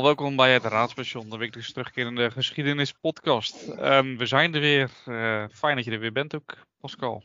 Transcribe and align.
allemaal, 0.00 0.16
welkom 0.16 0.36
bij 0.36 0.52
het 0.52 0.64
Raadspension, 0.64 1.30
de 1.30 1.36
wekelijks 1.36 1.72
terugkerende 1.72 2.30
geschiedenispodcast. 2.30 3.56
Um, 3.82 4.18
we 4.18 4.26
zijn 4.26 4.54
er 4.54 4.60
weer. 4.60 4.90
Uh, 5.06 5.44
fijn 5.52 5.76
dat 5.76 5.84
je 5.84 5.90
er 5.90 6.00
weer 6.00 6.12
bent 6.12 6.34
ook, 6.34 6.56
Pascal. 6.80 7.22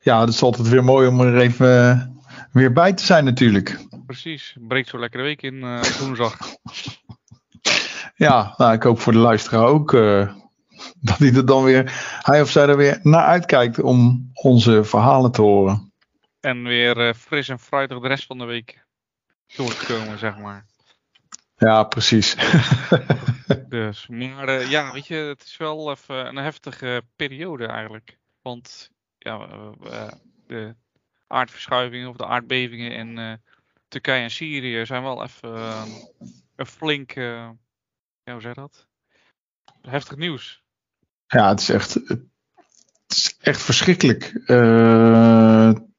Ja, 0.00 0.20
het 0.20 0.28
is 0.28 0.42
altijd 0.42 0.68
weer 0.68 0.84
mooi 0.84 1.08
om 1.08 1.20
er 1.20 1.38
even 1.38 1.68
uh, 1.68 2.02
weer 2.52 2.72
bij 2.72 2.92
te 2.92 3.04
zijn 3.04 3.24
natuurlijk. 3.24 3.86
Precies, 4.06 4.56
breekt 4.60 4.88
zo 4.88 4.98
lekker 4.98 5.18
de 5.18 5.24
week 5.24 5.42
in 5.42 5.54
uh, 5.54 5.82
woensdag. 5.82 6.38
ja, 8.26 8.54
nou, 8.56 8.72
ik 8.72 8.82
hoop 8.82 9.00
voor 9.00 9.12
de 9.12 9.18
luisteraar 9.18 9.66
ook 9.66 9.90
dat 11.08 11.18
hij 11.18 11.34
er 11.34 11.46
dan 11.46 11.64
weer, 11.64 11.92
hij 12.22 12.42
of 12.42 12.50
zij 12.50 12.66
er 12.66 12.76
weer 12.76 13.00
naar 13.02 13.24
uitkijkt 13.24 13.80
om 13.80 14.30
onze 14.32 14.84
verhalen 14.84 15.32
te 15.32 15.42
horen. 15.42 15.92
En 16.40 16.62
weer 16.62 17.14
fris 17.14 17.48
en 17.48 17.58
fruitig 17.58 18.00
de 18.00 18.08
rest 18.08 18.26
van 18.26 18.38
de 18.38 18.44
week 18.44 18.84
door 19.56 19.74
te 19.74 19.86
komen, 19.86 20.18
zeg 20.18 20.38
maar. 20.38 20.69
Ja, 21.60 21.82
precies. 21.82 22.36
dus, 23.68 24.06
maar 24.06 24.48
uh, 24.48 24.70
ja, 24.70 24.92
weet 24.92 25.06
je, 25.06 25.14
het 25.14 25.42
is 25.42 25.56
wel 25.56 25.90
even 25.90 26.26
een 26.26 26.36
heftige 26.36 27.02
periode 27.16 27.66
eigenlijk. 27.66 28.18
Want 28.42 28.90
ja, 29.18 29.48
uh, 29.84 30.08
de 30.46 30.74
aardverschuivingen 31.26 32.08
of 32.08 32.16
de 32.16 32.26
aardbevingen 32.26 32.92
in 32.92 33.18
uh, 33.18 33.32
Turkije 33.88 34.22
en 34.22 34.30
Syrië 34.30 34.86
zijn 34.86 35.02
wel 35.02 35.22
even 35.22 35.50
een 36.56 36.66
flink, 36.66 37.12
ja, 37.12 37.56
hoe 38.24 38.40
zeg 38.40 38.54
dat? 38.54 38.86
Heftig 39.82 40.16
nieuws. 40.16 40.62
Ja, 41.26 41.48
het 41.48 41.60
is 41.60 41.68
echt, 41.68 41.94
het 41.94 42.22
is 43.08 43.36
echt 43.40 43.62
verschrikkelijk. 43.62 44.32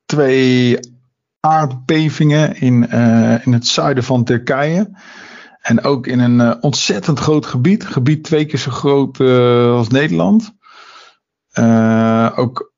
twee 0.05 0.79
aardbevingen 1.39 2.55
in, 2.55 2.89
in 3.43 3.53
het 3.53 3.67
zuiden 3.67 4.03
van 4.03 4.23
Turkije. 4.23 4.89
En 5.61 5.83
ook 5.83 6.07
in 6.07 6.19
een 6.19 6.39
uh, 6.39 6.53
ontzettend 6.59 7.19
groot 7.19 7.45
gebied. 7.45 7.85
Gebied 7.85 8.23
twee 8.23 8.45
keer 8.45 8.59
zo 8.59 8.71
groot 8.71 9.19
uh, 9.19 9.73
als 9.73 9.87
Nederland. 9.87 10.55
Uh, 11.59 12.31
ook 12.35 12.73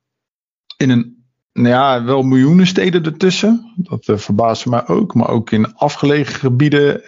in 0.77 0.89
een, 0.89 1.25
nou 1.53 1.67
ja, 1.67 2.03
wel 2.03 2.21
miljoenen 2.21 2.67
steden 2.67 3.03
ertussen. 3.03 3.73
Dat 3.75 4.21
verbaasde 4.21 4.69
mij 4.69 4.87
ook. 4.87 5.13
Maar 5.13 5.29
ook 5.29 5.51
in 5.51 5.75
afgelegen 5.75 6.35
gebieden. 6.35 7.01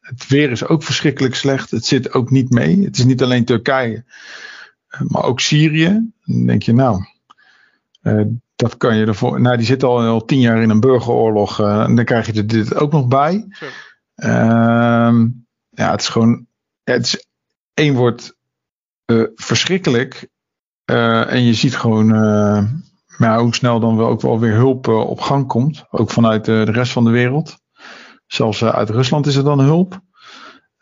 het 0.00 0.26
weer 0.28 0.50
is 0.50 0.66
ook 0.66 0.82
verschrikkelijk 0.82 1.34
slecht. 1.34 1.70
Het 1.70 1.84
zit 1.84 2.12
ook 2.12 2.30
niet 2.30 2.50
mee. 2.50 2.84
Het 2.84 2.98
is 2.98 3.04
niet 3.04 3.22
alleen 3.22 3.44
Turkije. 3.44 4.04
maar 5.08 5.24
ook 5.24 5.40
Syrië. 5.40 6.10
Dan 6.24 6.46
denk 6.46 6.62
je 6.62 6.74
nou. 6.74 7.04
dat 8.56 8.76
kan 8.76 8.96
je 8.96 9.06
ervoor. 9.06 9.40
Nou, 9.40 9.56
die 9.56 9.66
zit 9.66 9.82
al, 9.82 10.00
al 10.00 10.24
tien 10.24 10.40
jaar 10.40 10.62
in 10.62 10.70
een 10.70 10.80
burgeroorlog. 10.80 11.60
en 11.60 11.94
dan 11.94 12.04
krijg 12.04 12.26
je 12.26 12.44
dit 12.44 12.74
ook 12.74 12.92
nog 12.92 13.08
bij. 13.08 13.46
Ehm, 14.18 15.28
ja, 15.68 15.90
het 15.90 16.00
is 16.00 16.08
gewoon. 16.08 16.46
Het 16.84 17.04
is 17.04 17.26
één 17.74 17.94
woord 17.94 18.36
uh, 19.06 19.26
verschrikkelijk. 19.34 20.28
Uh, 20.90 21.32
en 21.32 21.42
je 21.42 21.54
ziet 21.54 21.76
gewoon 21.76 22.14
uh, 22.14 22.62
maar 23.18 23.38
hoe 23.38 23.54
snel 23.54 23.80
dan 23.80 23.96
wel 23.96 24.08
ook 24.08 24.20
wel 24.20 24.40
weer 24.40 24.54
hulp 24.54 24.88
op 24.88 25.20
gang 25.20 25.46
komt. 25.46 25.84
Ook 25.90 26.10
vanuit 26.10 26.44
de 26.44 26.62
rest 26.62 26.92
van 26.92 27.04
de 27.04 27.10
wereld. 27.10 27.58
Zelfs 28.26 28.64
uit 28.64 28.90
Rusland 28.90 29.26
is 29.26 29.36
er 29.36 29.44
dan 29.44 29.60
hulp. 29.60 30.00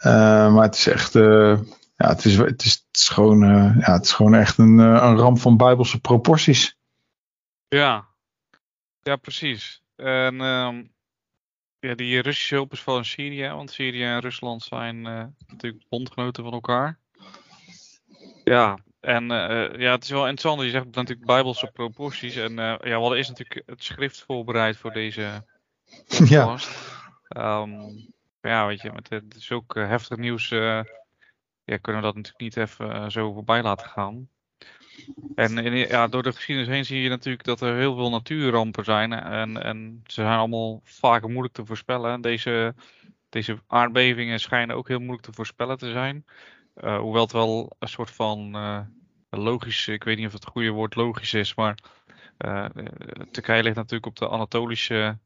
maar 0.02 0.62
het 0.62 0.74
is 0.74 0.86
echt. 0.86 1.12
ja, 1.12 2.08
het 2.08 2.24
is, 2.24 2.36
het 2.36 2.64
is, 2.64 2.72
het 2.72 3.00
is 3.00 3.08
gewoon, 3.08 3.38
ja, 3.78 3.92
het 3.92 4.04
is 4.04 4.12
gewoon 4.12 4.34
echt 4.34 4.58
een, 4.58 4.78
een 4.78 5.16
ramp 5.16 5.38
van 5.38 5.56
bijbelse 5.56 6.00
proporties. 6.00 6.76
Ja, 7.68 8.08
ja 9.00 9.16
precies. 9.16 9.82
En 9.96 10.40
um, 10.40 10.95
ja, 11.86 11.94
die 11.94 12.20
Russische 12.20 12.54
hulp 12.54 12.72
is 12.72 12.84
in 12.86 13.04
Syrië, 13.04 13.48
want 13.48 13.70
Syrië 13.70 14.04
en 14.04 14.20
Rusland 14.20 14.62
zijn 14.62 14.96
uh, 14.96 15.24
natuurlijk 15.46 15.84
bondgenoten 15.88 16.44
van 16.44 16.52
elkaar. 16.52 16.98
Ja, 18.44 18.78
en 19.00 19.22
uh, 19.22 19.78
ja, 19.78 19.92
het 19.92 20.04
is 20.04 20.10
wel 20.10 20.28
interessant. 20.28 20.62
Je 20.62 20.70
zegt 20.70 20.84
natuurlijk 20.84 21.26
bijbelse 21.26 21.70
proporties. 21.72 22.36
En 22.36 22.50
uh, 22.50 22.74
ja, 22.80 22.98
hadden 22.98 23.16
eerst 23.16 23.28
natuurlijk 23.28 23.62
het 23.66 23.84
schrift 23.84 24.22
voorbereid 24.22 24.76
voor 24.76 24.92
deze 24.92 25.44
podcast. 26.18 26.94
Ja. 27.28 27.60
Um, 27.60 28.14
ja, 28.40 28.66
weet 28.66 28.80
je, 28.80 28.92
met 28.92 29.08
het 29.08 29.36
is 29.36 29.52
ook 29.52 29.74
heftig 29.74 30.16
nieuws. 30.16 30.48
ja, 30.48 30.84
kunnen 31.80 32.02
we 32.02 32.06
dat 32.06 32.14
natuurlijk 32.14 32.40
niet 32.40 32.56
even 32.56 33.12
zo 33.12 33.32
voorbij 33.32 33.62
laten 33.62 33.88
gaan. 33.88 34.28
En, 35.34 35.76
ja, 35.76 36.06
door 36.06 36.22
de 36.22 36.32
geschiedenis 36.32 36.70
heen 36.70 36.84
zie 36.84 37.02
je 37.02 37.08
natuurlijk 37.08 37.44
dat 37.44 37.60
er 37.60 37.76
heel 37.76 37.94
veel 37.94 38.10
natuurrampen 38.10 38.84
zijn. 38.84 39.12
En, 39.12 39.62
en 39.62 40.00
ze 40.06 40.12
zijn 40.12 40.38
allemaal 40.38 40.80
vaak 40.84 41.28
moeilijk 41.28 41.54
te 41.54 41.66
voorspellen. 41.66 42.20
Deze, 42.20 42.74
deze 43.28 43.58
aardbevingen 43.66 44.40
schijnen 44.40 44.76
ook 44.76 44.88
heel 44.88 44.98
moeilijk 44.98 45.22
te 45.22 45.32
voorspellen 45.32 45.78
te 45.78 45.90
zijn. 45.90 46.24
Uh, 46.76 46.98
hoewel 46.98 47.22
het 47.22 47.32
wel 47.32 47.72
een 47.78 47.88
soort 47.88 48.10
van 48.10 48.56
uh, 48.56 48.80
logisch, 49.30 49.88
ik 49.88 50.04
weet 50.04 50.16
niet 50.16 50.26
of 50.26 50.32
het, 50.32 50.46
goede 50.46 50.70
woord 50.70 50.94
logisch 50.94 51.34
is, 51.34 51.54
maar 51.54 51.78
uh, 52.38 52.66
Turkije 53.30 53.62
ligt 53.62 53.76
natuurlijk 53.76 54.06
op 54.06 54.16
de 54.16 54.28
Anatolische, 54.28 55.18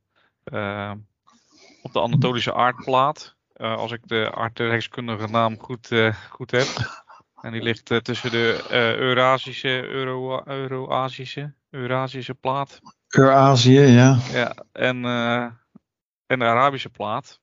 op 1.82 1.92
de 1.92 2.00
Anatolische 2.00 2.54
aardplaat. 2.54 3.36
als 3.52 3.92
ik 3.92 4.08
de 4.08 4.32
aardrijkskundige 4.34 5.26
naam 5.26 5.58
goed, 5.58 5.88
goed 6.30 6.50
heb. 6.50 6.66
En 7.42 7.52
die 7.52 7.62
ligt 7.62 7.90
uh, 7.90 7.98
tussen 7.98 8.30
de 8.30 8.68
uh, 8.70 8.94
Eurasische, 8.96 9.86
Euro-Azische, 10.44 11.52
Eurasische 11.70 12.34
plaat. 12.34 12.80
Eurazië, 13.08 13.80
ja. 13.80 14.18
Ja, 14.32 14.54
en, 14.72 15.04
uh, 15.04 15.42
en 16.26 16.38
de 16.38 16.44
Arabische 16.44 16.90
plaat. 16.90 17.40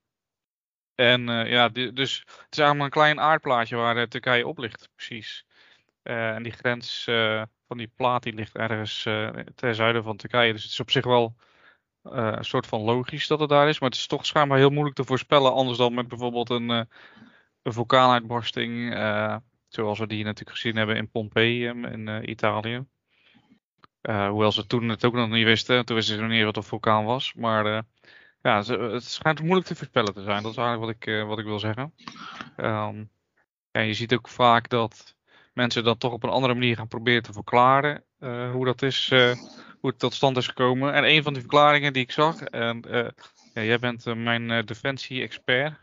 En 0.95 1.27
ja, 1.27 1.69
die, 1.69 1.93
dus 1.93 2.19
het 2.19 2.47
is 2.49 2.57
eigenlijk 2.57 2.95
een 2.95 3.01
klein 3.01 3.19
aardplaatje 3.19 3.75
waar 3.75 4.07
Turkije 4.07 4.47
op 4.47 4.57
ligt, 4.57 4.89
precies. 4.95 5.45
en 6.03 6.43
die 6.43 6.51
grens 6.51 7.03
van 7.67 7.77
die 7.77 7.91
plaat 7.95 8.23
die 8.23 8.33
ligt 8.33 8.55
ergens 8.55 9.03
ten 9.55 9.75
zuiden 9.75 10.03
van 10.03 10.17
Turkije. 10.17 10.53
Dus 10.53 10.63
het 10.63 10.71
is 10.71 10.79
op 10.79 10.91
zich 10.91 11.05
wel 11.05 11.35
een 12.03 12.45
soort 12.45 12.67
van 12.67 12.81
logisch 12.81 13.27
dat 13.27 13.39
het 13.39 13.49
daar 13.49 13.69
is. 13.69 13.79
Maar 13.79 13.89
het 13.89 13.97
is 13.97 14.07
toch 14.07 14.25
schijnbaar 14.25 14.57
heel 14.57 14.69
moeilijk 14.69 14.95
te 14.95 15.03
voorspellen. 15.03 15.53
Anders 15.53 15.77
dan 15.77 15.93
met 15.93 16.07
bijvoorbeeld 16.07 16.49
een, 16.49 16.69
een 16.69 17.73
vulkaanuitbarsting. 17.73 18.93
Zoals 19.67 19.99
we 19.99 20.07
die 20.07 20.23
natuurlijk 20.23 20.57
gezien 20.57 20.75
hebben 20.75 20.95
in 20.95 21.09
Pompeii 21.09 21.67
in 21.67 22.07
uh, 22.07 22.19
Italië. 22.21 22.85
Uh, 24.01 24.29
hoewel 24.29 24.51
ze 24.51 24.67
toen 24.67 24.89
het 24.89 25.05
ook 25.05 25.13
nog 25.13 25.29
niet 25.29 25.45
wisten. 25.45 25.85
Toen 25.85 25.95
wisten 25.95 26.15
ze 26.15 26.21
nog 26.21 26.31
niet 26.31 26.43
wat 26.43 26.57
een 26.57 26.63
vulkaan 26.63 27.05
was. 27.05 27.33
Maar 27.33 27.65
uh, 27.65 27.79
ja, 28.41 28.63
het 28.63 29.03
schijnt 29.03 29.41
moeilijk 29.41 29.67
te 29.67 29.75
voorspellen 29.75 30.13
te 30.13 30.23
zijn. 30.23 30.43
Dat 30.43 30.51
is 30.51 30.57
eigenlijk 30.57 30.99
wat 31.01 31.07
ik, 31.07 31.25
wat 31.25 31.39
ik 31.39 31.45
wil 31.45 31.59
zeggen. 31.59 31.93
Um, 32.57 33.09
ja, 33.71 33.81
je 33.81 33.93
ziet 33.93 34.13
ook 34.13 34.27
vaak 34.27 34.69
dat 34.69 35.15
mensen 35.53 35.83
dat 35.83 35.99
toch 35.99 36.11
op 36.11 36.23
een 36.23 36.29
andere 36.29 36.53
manier 36.53 36.75
gaan 36.75 36.87
proberen 36.87 37.23
te 37.23 37.33
verklaren. 37.33 38.03
hoe 38.51 38.65
dat 38.65 38.81
is, 38.81 39.09
hoe 39.79 39.89
het 39.89 39.99
tot 39.99 40.13
stand 40.13 40.37
is 40.37 40.47
gekomen. 40.47 40.93
En 40.93 41.03
een 41.03 41.23
van 41.23 41.33
die 41.33 41.41
verklaringen 41.41 41.93
die 41.93 42.03
ik 42.03 42.11
zag. 42.11 42.41
En 42.41 42.83
ja, 43.53 43.63
jij 43.63 43.79
bent 43.79 44.15
mijn 44.15 44.65
defensie-expert. 44.65 45.79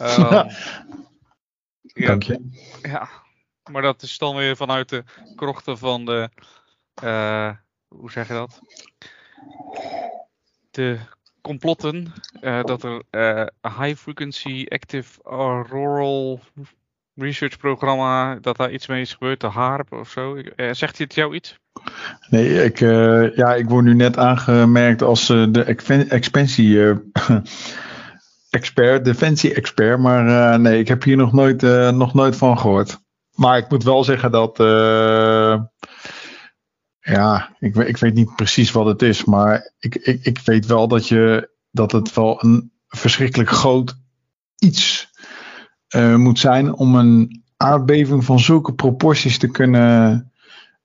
Um, 0.00 0.46
Ja, 1.82 2.06
Dank 2.06 2.22
je. 2.22 2.50
Ja, 2.82 3.08
maar 3.70 3.82
dat 3.82 4.02
is 4.02 4.18
dan 4.18 4.36
weer 4.36 4.56
vanuit 4.56 4.88
de 4.88 5.04
krochten 5.36 5.78
van 5.78 6.04
de, 6.04 6.28
uh, 7.04 7.50
hoe 7.88 8.10
zeg 8.10 8.28
je 8.28 8.32
dat? 8.32 8.60
De 10.70 10.98
complotten 11.40 12.12
uh, 12.40 12.64
dat 12.64 12.82
er 12.82 13.02
uh, 13.10 13.46
high 13.78 14.00
frequency 14.00 14.66
active 14.68 15.20
auroral 15.22 16.40
research 17.14 17.58
programma, 17.58 18.34
dat 18.40 18.56
daar 18.56 18.72
iets 18.72 18.86
mee 18.86 19.00
is 19.00 19.12
gebeurd, 19.12 19.40
de 19.40 19.46
HARP 19.46 19.92
of 19.92 20.10
zo. 20.10 20.42
zegt 20.70 20.98
het 20.98 21.14
jou 21.14 21.34
iets? 21.34 21.58
Nee, 22.30 22.64
ik, 22.64 22.78
ja, 23.36 23.54
ik 23.54 23.68
word 23.68 23.84
nu 23.84 23.94
net 23.94 24.16
aangemerkt 24.16 25.02
als 25.02 25.26
de 25.26 25.64
expansie 26.08 27.00
expert, 28.52 29.04
defensie-expert. 29.04 29.98
Maar 29.98 30.26
uh, 30.26 30.58
nee, 30.58 30.78
ik 30.78 30.88
heb 30.88 31.02
hier 31.02 31.16
nog 31.16 31.32
nooit, 31.32 31.62
uh, 31.62 31.90
nog 31.90 32.14
nooit 32.14 32.36
van 32.36 32.58
gehoord. 32.58 33.00
Maar 33.34 33.58
ik 33.58 33.70
moet 33.70 33.84
wel 33.84 34.04
zeggen 34.04 34.30
dat. 34.30 34.60
Uh, 34.60 35.60
ja, 36.98 37.56
ik, 37.58 37.76
ik 37.76 37.96
weet 37.96 38.14
niet 38.14 38.36
precies 38.36 38.70
wat 38.70 38.86
het 38.86 39.02
is. 39.02 39.24
Maar 39.24 39.72
ik, 39.78 39.94
ik, 39.94 40.24
ik 40.24 40.38
weet 40.38 40.66
wel 40.66 40.88
dat, 40.88 41.08
je, 41.08 41.50
dat 41.70 41.92
het 41.92 42.14
wel 42.14 42.44
een 42.44 42.72
verschrikkelijk 42.88 43.50
groot 43.50 43.94
iets 44.58 45.10
moet 46.16 46.38
zijn. 46.38 46.74
om 46.74 46.94
een 46.94 47.44
aardbeving 47.56 48.24
van 48.24 48.40
zulke 48.40 48.74
proporties 48.74 49.38
te 49.38 49.50
kunnen. 49.50 50.32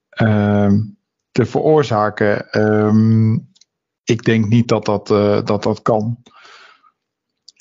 Ehm, 0.09 0.79
te 1.31 1.45
veroorzaken. 1.45 2.61
Um, 2.61 3.51
ik 4.03 4.23
denk 4.23 4.47
niet 4.47 4.67
dat 4.67 4.85
dat, 4.85 5.07
dat, 5.47 5.63
dat 5.63 5.81
kan. 5.81 6.23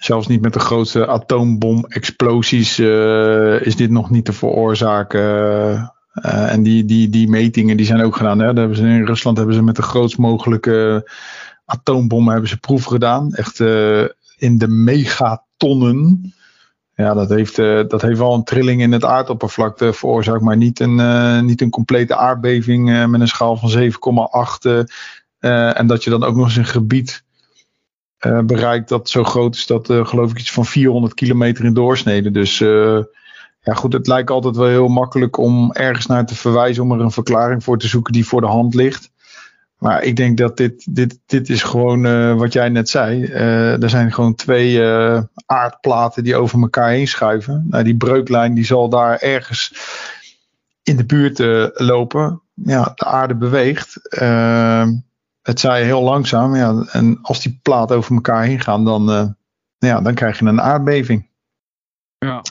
Zelfs 0.06 0.26
niet 0.26 0.41
met 0.41 0.53
de 0.53 0.58
grootste 0.58 1.06
atoombom-explosies 1.06 2.79
uh, 2.79 3.61
is 3.61 3.76
dit 3.76 3.91
nog 3.91 4.11
niet 4.11 4.25
te 4.25 4.32
veroorzaken. 4.32 5.20
Uh, 5.20 6.53
en 6.53 6.62
die, 6.62 6.85
die, 6.85 7.08
die 7.08 7.29
metingen 7.29 7.76
die 7.76 7.87
zijn 7.87 8.03
ook 8.03 8.17
gedaan. 8.17 8.38
Hè? 8.38 8.47
hebben 8.47 8.76
ze, 8.76 8.82
in 8.82 9.05
Rusland 9.05 9.37
hebben 9.37 9.55
ze 9.55 9.62
met 9.62 9.76
de 9.76 9.82
grootst 9.82 10.19
mogelijke 10.19 11.11
atoombommen 11.64 12.32
hebben 12.32 12.50
ze 12.50 12.58
proeven 12.58 12.91
gedaan. 12.91 13.35
Echt 13.35 13.58
uh, 13.58 14.05
in 14.37 14.58
de 14.58 15.38
tonnen. 15.56 16.35
Ja, 16.94 17.14
dat 17.14 17.29
heeft, 17.29 17.56
dat 17.91 18.03
heeft 18.03 18.19
wel 18.19 18.35
een 18.35 18.44
trilling 18.44 18.81
in 18.81 18.93
het 18.93 19.05
aardoppervlakte 19.05 19.93
veroorzaakt, 19.93 20.43
maar 20.43 20.56
niet 20.56 20.81
een, 20.81 21.47
niet 21.47 21.61
een 21.61 21.70
complete 21.70 22.17
aardbeving 22.17 23.06
met 23.08 23.20
een 23.20 23.29
schaal 23.29 23.56
van 23.56 23.70
7,8. 23.70 24.91
en 25.38 25.87
dat 25.87 26.05
je 26.05 26.11
dan 26.11 26.25
ook 26.25 26.37
nog 26.37 26.47
eens 26.47 26.56
een 26.56 26.64
gebied 26.64 27.25
bereikt 28.44 28.88
dat 28.88 29.08
zo 29.08 29.24
groot 29.24 29.54
is 29.54 29.66
dat 29.66 29.86
geloof 29.86 30.30
ik 30.30 30.38
iets 30.38 30.52
van 30.52 30.66
400 30.66 31.14
kilometer 31.14 31.64
in 31.64 31.74
doorsnede. 31.74 32.30
Dus 32.30 32.58
ja, 32.58 33.74
goed, 33.74 33.92
het 33.92 34.06
lijkt 34.06 34.30
altijd 34.30 34.56
wel 34.56 34.66
heel 34.66 34.88
makkelijk 34.88 35.38
om 35.38 35.72
ergens 35.72 36.06
naar 36.06 36.26
te 36.26 36.34
verwijzen, 36.34 36.82
om 36.82 36.92
er 36.92 37.00
een 37.00 37.10
verklaring 37.10 37.64
voor 37.64 37.78
te 37.78 37.88
zoeken 37.88 38.12
die 38.12 38.26
voor 38.26 38.40
de 38.40 38.46
hand 38.46 38.74
ligt. 38.74 39.10
Maar 39.78 40.02
ik 40.02 40.16
denk 40.16 40.38
dat 40.38 40.56
dit, 40.56 40.94
dit, 40.94 41.18
dit 41.26 41.48
is 41.48 41.62
gewoon 41.62 42.06
uh, 42.06 42.34
wat 42.34 42.52
jij 42.52 42.68
net 42.68 42.88
zei. 42.88 43.22
Uh, 43.22 43.82
er 43.82 43.90
zijn 43.90 44.12
gewoon 44.12 44.34
twee 44.34 44.72
uh, 44.72 45.20
aardplaten 45.46 46.24
die 46.24 46.36
over 46.36 46.60
elkaar 46.60 46.88
heen 46.88 47.08
schuiven. 47.08 47.66
Nou, 47.70 47.84
die 47.84 47.96
breuklijn 47.96 48.54
die 48.54 48.64
zal 48.64 48.88
daar 48.88 49.19
ergens 49.19 49.74
in 50.82 50.96
de 50.96 51.04
buurt 51.04 51.38
lopen. 51.80 52.42
Ja, 52.54 52.92
de 52.94 53.04
aarde 53.04 53.34
beweegt. 53.34 54.08
Het 55.46 55.60
zij 55.60 55.84
heel 55.84 56.02
langzaam. 56.02 56.56
Ja, 56.56 56.84
en 56.90 57.19
als 57.22 57.43
die 57.43 57.58
platen 57.62 57.96
over 57.96 58.14
elkaar 58.14 58.44
heen 58.44 58.60
gaan, 58.60 58.84
dan, 58.84 59.37
ja, 59.78 60.00
dan 60.00 60.14
krijg 60.14 60.38
je 60.38 60.44
een 60.44 60.60
aardbeving. 60.60 61.28
Ja 62.19 62.43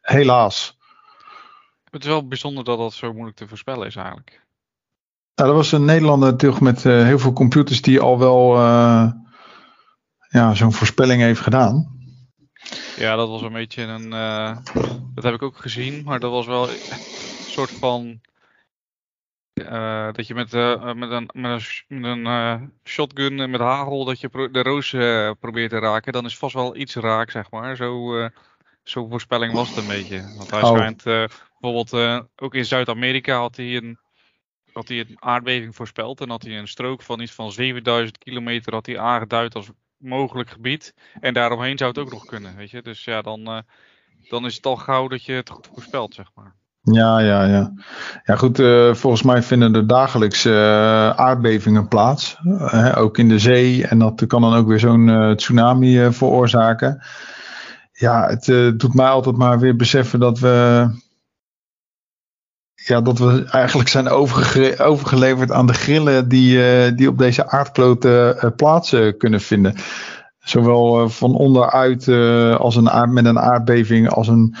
helaas. 0.00 0.78
Het 1.90 2.02
is 2.02 2.08
wel 2.08 2.28
bijzonder 2.28 2.64
dat 2.64 2.78
dat 2.78 2.92
zo 2.92 3.12
moeilijk 3.12 3.36
te 3.36 3.48
voorspellen 3.48 3.86
is 3.86 3.96
eigenlijk. 3.96 4.42
Nou, 5.34 5.50
er 5.50 5.56
was 5.56 5.72
een 5.72 5.84
Nederlander 5.84 6.30
natuurlijk 6.30 6.62
met 6.62 6.84
uh, 6.84 7.02
heel 7.02 7.18
veel 7.18 7.32
computers 7.32 7.82
die 7.82 8.00
al 8.00 8.18
wel 8.18 8.56
uh, 8.56 9.10
ja, 10.28 10.54
zo'n 10.54 10.72
voorspelling 10.72 11.22
heeft 11.22 11.40
gedaan. 11.40 11.92
Ja, 12.96 13.16
dat 13.16 13.28
was 13.28 13.42
een 13.42 13.52
beetje 13.52 13.82
een. 13.82 14.10
Dat 15.14 15.24
heb 15.24 15.34
ik 15.34 15.42
ook 15.42 15.56
gezien, 15.56 16.04
maar 16.04 16.20
dat 16.20 16.30
was 16.30 16.46
wel 16.46 16.68
een 16.68 16.76
soort 17.46 17.70
van. 17.70 18.20
Dat 20.12 20.26
je 20.26 20.34
met, 20.34 20.52
met 20.52 20.82
een, 20.82 20.98
met 20.98 21.10
een, 21.10 21.30
met 21.88 22.26
een 22.26 22.72
shotgun 22.84 23.50
met 23.50 23.60
hagel 23.60 24.04
dat 24.04 24.20
je 24.20 24.48
de 24.52 24.62
roos 24.62 24.90
probeert 25.40 25.70
te 25.70 25.78
raken, 25.78 26.12
dan 26.12 26.24
is 26.24 26.38
vast 26.38 26.54
wel 26.54 26.76
iets 26.76 26.94
raak, 26.94 27.30
zeg 27.30 27.50
maar. 27.50 27.76
Zo 27.76 28.28
Zo'n 28.82 29.10
voorspelling 29.10 29.52
was 29.52 29.68
het 29.68 29.78
een 29.78 29.86
beetje. 29.86 30.34
Want 30.36 30.50
hij 30.50 30.62
oh. 30.62 30.74
schijnt 30.74 31.02
bijvoorbeeld 31.60 32.24
ook 32.36 32.54
in 32.54 32.64
Zuid-Amerika 32.64 33.38
had 33.38 33.56
hij 33.56 33.76
een 33.76 33.98
had 34.74 34.88
hij 34.88 34.98
een 34.98 35.16
aardbeving 35.22 35.74
voorspeld 35.74 36.20
en 36.20 36.30
had 36.30 36.42
hij 36.42 36.58
een 36.58 36.68
strook 36.68 37.02
van 37.02 37.20
iets 37.20 37.32
van 37.32 37.52
7000 37.52 38.18
kilometer 38.18 38.72
had 38.72 38.86
hij 38.86 38.98
aangeduid 38.98 39.54
als 39.54 39.70
mogelijk 39.96 40.50
gebied. 40.50 40.94
En 41.20 41.34
daaromheen 41.34 41.78
zou 41.78 41.90
het 41.90 41.98
ook 41.98 42.10
nog 42.10 42.24
kunnen, 42.24 42.56
weet 42.56 42.70
je. 42.70 42.82
Dus 42.82 43.04
ja, 43.04 43.22
dan, 43.22 43.40
uh, 43.40 43.58
dan 44.28 44.44
is 44.44 44.56
het 44.56 44.66
al 44.66 44.76
gauw 44.76 45.08
dat 45.08 45.24
je 45.24 45.32
het 45.32 45.48
goed 45.48 45.66
voorspelt, 45.66 46.14
zeg 46.14 46.30
maar. 46.34 46.54
Ja, 46.92 47.18
ja, 47.18 47.44
ja. 47.44 47.72
Ja, 48.24 48.36
goed. 48.36 48.58
Uh, 48.58 48.94
volgens 48.94 49.22
mij 49.22 49.42
vinden 49.42 49.74
er 49.74 49.86
dagelijks 49.86 50.46
uh, 50.46 51.10
aardbevingen 51.10 51.88
plaats. 51.88 52.36
ook 52.94 53.18
in 53.18 53.28
de 53.28 53.38
zee. 53.38 53.86
En 53.86 53.98
dat 53.98 54.26
kan 54.26 54.40
dan 54.40 54.54
ook 54.54 54.66
weer 54.66 54.78
zo'n 54.78 55.32
tsunami 55.36 56.12
veroorzaken 56.12 57.02
ja, 57.94 58.28
het 58.28 58.44
doet 58.80 58.94
mij 58.94 59.06
altijd 59.06 59.36
maar 59.36 59.58
weer 59.58 59.76
beseffen 59.76 60.20
dat 60.20 60.38
we. 60.38 60.86
Ja, 62.74 63.00
dat 63.00 63.18
we 63.18 63.44
eigenlijk 63.44 63.88
zijn 63.88 64.08
overgeleverd 64.78 65.50
aan 65.50 65.66
de 65.66 65.72
grillen 65.72 66.28
die, 66.28 66.94
die 66.94 67.08
op 67.08 67.18
deze 67.18 67.48
aardkloot 67.48 68.04
uh, 68.04 68.30
plaats 68.56 68.96
kunnen 69.18 69.40
vinden. 69.40 69.74
Zowel 70.38 71.08
van 71.08 71.34
onderuit 71.34 72.08
als 72.58 72.76
een 72.76 73.12
met 73.12 73.24
een 73.24 73.38
aardbeving 73.38 74.08
als 74.08 74.28
een 74.28 74.56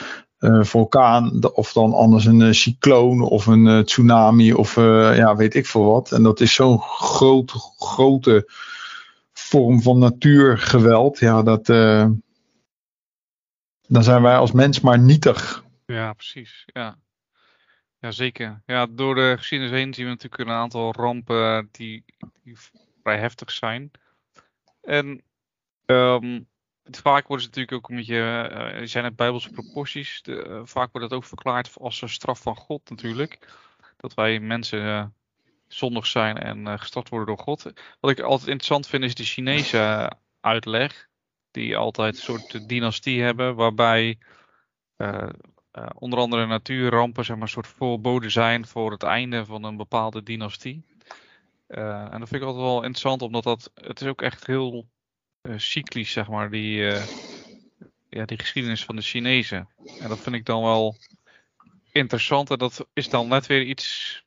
vulkaan. 0.60 1.52
Of 1.52 1.72
dan 1.72 1.92
anders 1.92 2.24
een 2.24 2.54
cycloon 2.54 3.20
of 3.20 3.46
een 3.46 3.84
tsunami 3.84 4.52
of 4.52 4.74
ja, 5.16 5.36
weet 5.36 5.54
ik 5.54 5.66
veel 5.66 5.84
wat. 5.84 6.12
En 6.12 6.22
dat 6.22 6.40
is 6.40 6.54
zo'n 6.54 6.80
groot, 6.80 7.50
grote 7.78 8.50
vorm 9.32 9.82
van 9.82 9.98
natuurgeweld. 9.98 11.18
Ja, 11.18 11.42
dat 11.42 11.68
dan 13.88 14.02
zijn 14.02 14.22
wij 14.22 14.36
als 14.36 14.52
mens 14.52 14.80
maar 14.80 14.98
nietig. 14.98 15.64
Ja, 15.86 16.12
precies. 16.12 16.64
Ja. 16.66 16.98
ja, 17.98 18.10
zeker. 18.10 18.62
Ja, 18.66 18.86
door 18.86 19.14
de 19.14 19.34
geschiedenis 19.38 19.72
heen 19.72 19.94
zien 19.94 20.04
we 20.04 20.10
natuurlijk 20.10 20.42
een 20.42 20.56
aantal 20.56 20.92
rampen 20.92 21.68
die, 21.72 22.04
die 22.42 22.56
vrij 23.02 23.18
heftig 23.18 23.50
zijn. 23.50 23.90
En 24.82 25.22
um, 25.86 26.48
vaak 26.90 27.26
worden 27.26 27.46
ze 27.46 27.46
natuurlijk 27.46 27.72
ook 27.72 27.88
een 27.90 27.96
beetje, 27.96 28.50
uh, 28.80 28.86
zijn 28.86 29.04
het 29.04 29.16
bijbelse 29.16 29.50
proporties. 29.50 30.22
De, 30.22 30.46
uh, 30.48 30.60
vaak 30.64 30.92
wordt 30.92 31.10
het 31.10 31.16
ook 31.18 31.24
verklaard 31.24 31.78
als 31.78 32.02
een 32.02 32.08
straf 32.08 32.40
van 32.40 32.56
God 32.56 32.90
natuurlijk. 32.90 33.48
Dat 33.96 34.14
wij 34.14 34.40
mensen 34.40 35.14
zondig 35.68 36.06
zijn 36.06 36.38
en 36.38 36.78
gestraft 36.78 37.08
worden 37.08 37.36
door 37.36 37.44
God. 37.44 37.62
Wat 38.00 38.10
ik 38.10 38.20
altijd 38.20 38.48
interessant 38.48 38.86
vind 38.86 39.04
is 39.04 39.14
de 39.14 39.24
Chinese 39.24 40.12
uitleg 40.40 41.08
die 41.50 41.76
altijd 41.76 42.14
een 42.14 42.22
soort 42.22 42.68
dynastie 42.68 43.22
hebben, 43.22 43.54
waarbij 43.54 44.18
onder 45.94 46.18
andere 46.18 46.46
natuurrampen 46.46 47.24
zeg 47.24 47.36
maar, 47.36 47.44
een 47.44 47.50
soort 47.50 47.66
voorbode 47.66 48.28
zijn 48.28 48.66
voor 48.66 48.90
het 48.90 49.02
einde 49.02 49.44
van 49.44 49.64
een 49.64 49.76
bepaalde 49.76 50.22
dynastie. 50.22 50.84
En 51.66 52.18
dat 52.18 52.28
vind 52.28 52.42
ik 52.42 52.42
altijd 52.42 52.64
wel 52.64 52.76
interessant, 52.76 53.22
omdat 53.22 53.42
dat, 53.42 53.70
het 53.74 54.00
is 54.00 54.08
ook 54.08 54.22
echt 54.22 54.46
heel 54.46 54.86
cyclisch, 55.56 56.12
zeg 56.12 56.28
maar, 56.28 56.50
die, 56.50 56.82
ja, 58.08 58.24
die 58.24 58.38
geschiedenis 58.38 58.84
van 58.84 58.96
de 58.96 59.02
Chinezen. 59.02 59.68
En 60.00 60.08
dat 60.08 60.18
vind 60.18 60.34
ik 60.34 60.44
dan 60.44 60.62
wel 60.62 60.96
interessant. 61.92 62.50
En 62.50 62.58
dat 62.58 62.86
is 62.92 63.08
dan 63.08 63.28
net 63.28 63.46
weer 63.46 63.62
iets 63.62 64.22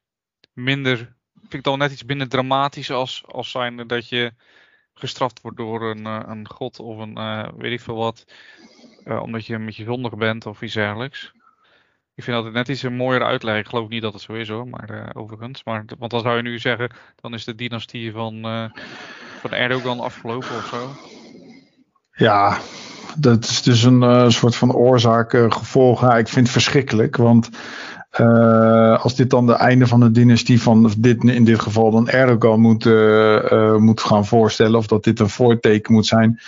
minder, 0.53 0.97
vind 1.39 1.53
ik 1.53 1.63
dan 1.63 1.77
net 1.77 1.91
iets 1.91 2.03
minder 2.03 2.29
dramatisch 2.29 2.91
als, 2.91 3.23
als 3.27 3.51
zijnde 3.51 3.85
dat 3.85 4.09
je 4.09 4.31
gestraft 4.93 5.41
wordt 5.41 5.57
door 5.57 5.89
een, 5.89 6.05
uh, 6.05 6.21
een 6.25 6.47
god 6.49 6.79
of 6.79 6.97
een 6.97 7.13
weet 7.57 7.71
ik 7.71 7.81
veel 7.81 7.95
wat. 7.95 8.25
Omdat 9.05 9.45
je 9.45 9.57
met 9.57 9.75
je 9.75 9.83
zondig 9.83 10.17
bent 10.17 10.45
of 10.45 10.61
iets 10.61 10.73
dergelijks. 10.73 11.31
Ik 12.15 12.23
vind 12.23 12.43
dat 12.43 12.53
net 12.53 12.67
iets 12.67 12.83
een 12.83 12.95
mooier 12.95 13.23
uitleg. 13.23 13.57
Ik 13.57 13.67
geloof 13.67 13.89
niet 13.89 14.01
dat 14.01 14.13
het 14.13 14.21
zo 14.21 14.33
is 14.33 14.47
hoor, 14.47 14.67
maar 14.67 15.15
overigens. 15.15 15.63
Maar, 15.63 15.85
want 15.97 16.11
dan 16.11 16.21
zou 16.21 16.35
je 16.35 16.41
nu 16.41 16.59
zeggen, 16.59 16.91
dan 17.15 17.33
is 17.33 17.43
de 17.43 17.55
dynastie 17.55 18.11
van, 18.11 18.45
van 19.39 19.51
Erdogan 19.51 19.99
afgelopen 19.99 20.55
of 20.55 20.67
zo. 20.71 20.95
Ja, 22.11 22.57
dat 23.17 23.43
is 23.43 23.61
dus 23.61 23.83
een 23.83 24.31
soort 24.31 24.55
van 24.55 24.73
oorzaak-gevolg. 24.73 26.01
Ja, 26.01 26.17
ik 26.17 26.27
vind 26.27 26.45
het 26.45 26.51
verschrikkelijk, 26.51 27.15
want 27.15 27.49
uh, 28.19 29.03
als 29.03 29.15
dit 29.15 29.29
dan 29.29 29.45
de 29.45 29.53
einde 29.53 29.87
van 29.87 29.99
de 29.99 30.11
dynastie 30.11 30.61
van 30.61 30.93
dit, 30.97 31.23
in 31.23 31.43
dit 31.43 31.59
geval 31.59 31.91
dan 31.91 32.09
Erdogan 32.09 32.59
moet, 32.59 32.85
uh, 32.85 33.51
uh, 33.51 33.75
moet 33.75 34.01
gaan 34.01 34.25
voorstellen, 34.25 34.79
of 34.79 34.87
dat 34.87 35.03
dit 35.03 35.19
een 35.19 35.29
voorteken 35.29 35.93
moet 35.93 36.05
zijn. 36.05 36.39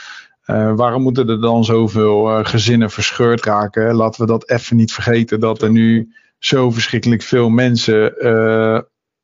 waarom 0.76 1.02
moeten 1.02 1.30
er 1.30 1.42
dan 1.42 1.66
zoveel 1.66 2.44
gezinnen 2.44 2.90
verscheurd 2.90 3.46
raken? 3.46 3.96
Laten 3.96 4.22
we 4.22 4.28
dat 4.28 4.50
even 4.50 4.78
niet 4.78 4.94
vergeten, 4.94 5.40
dat 5.40 5.62
er 5.62 5.72
nu 5.72 6.14
zo 6.40 6.72
verschrikkelijk 6.72 7.22
veel 7.22 7.50
mensen 7.50 8.14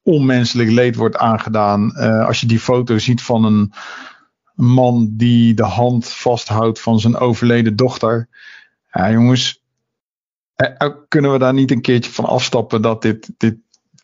onmenselijk 0.05 0.69
leed 0.69 0.95
wordt 0.95 1.17
aangedaan. 1.17 1.93
als 2.25 2.39
je 2.39 2.47
die 2.47 2.59
foto 2.59 2.97
ziet 2.97 3.21
van 3.21 3.43
een 3.43 3.73
man 4.55 5.09
die 5.11 5.53
de 5.53 5.63
hand 5.63 6.09
vasthoudt 6.09 6.81
van 6.81 6.99
zijn 6.99 7.17
overleden 7.17 7.75
dochter. 7.75 8.29
Ja, 8.91 9.11
jongens, 9.11 9.63
eh, 10.55 10.69
eh, 10.77 10.95
kunnen 11.07 11.31
we 11.31 11.37
daar 11.37 11.53
niet 11.53 11.71
een 11.71 11.81
keertje 11.81 12.11
van 12.11 12.25
afstappen 12.25 12.81
dat 12.81 13.01
dit, 13.01 13.31
dit, 13.37 13.57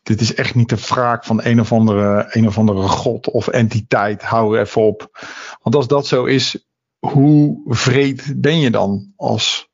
dit 0.03 0.21
is 0.21 0.33
echt 0.33 0.55
niet 0.55 0.69
de 0.69 0.85
wraak 0.87 1.25
van 1.25 1.43
een 1.43 1.59
of 1.59 1.71
andere, 1.71 2.25
een 2.29 2.47
of 2.47 2.57
andere 2.57 2.87
god 2.87 3.29
of 3.29 3.47
entiteit. 3.47 4.21
Hou 4.21 4.55
er 4.55 4.61
even 4.61 4.81
op. 4.81 5.27
Want 5.61 5.75
als 5.75 5.87
dat 5.87 6.07
zo 6.07 6.25
is, 6.25 6.65
hoe 6.99 7.61
vreed 7.65 8.33
ben 8.41 8.59
je 8.59 8.71
dan 8.71 9.13
als 9.15 9.69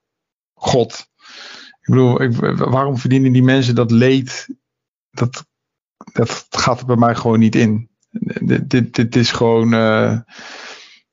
god? 0.53 1.09
Ik 1.81 1.93
bedoel, 1.93 2.31
waarom 2.69 2.97
verdienen 2.97 3.31
die 3.31 3.43
mensen 3.43 3.75
dat 3.75 3.91
leed? 3.91 4.47
Dat, 5.11 5.45
dat 6.13 6.47
gaat 6.49 6.79
er 6.79 6.85
bij 6.85 6.95
mij 6.95 7.15
gewoon 7.15 7.39
niet 7.39 7.55
in. 7.55 7.89
Dit, 8.41 8.95
dit, 8.95 9.15
is 9.15 9.31
gewoon. 9.31 9.73
Uh, 9.73 10.17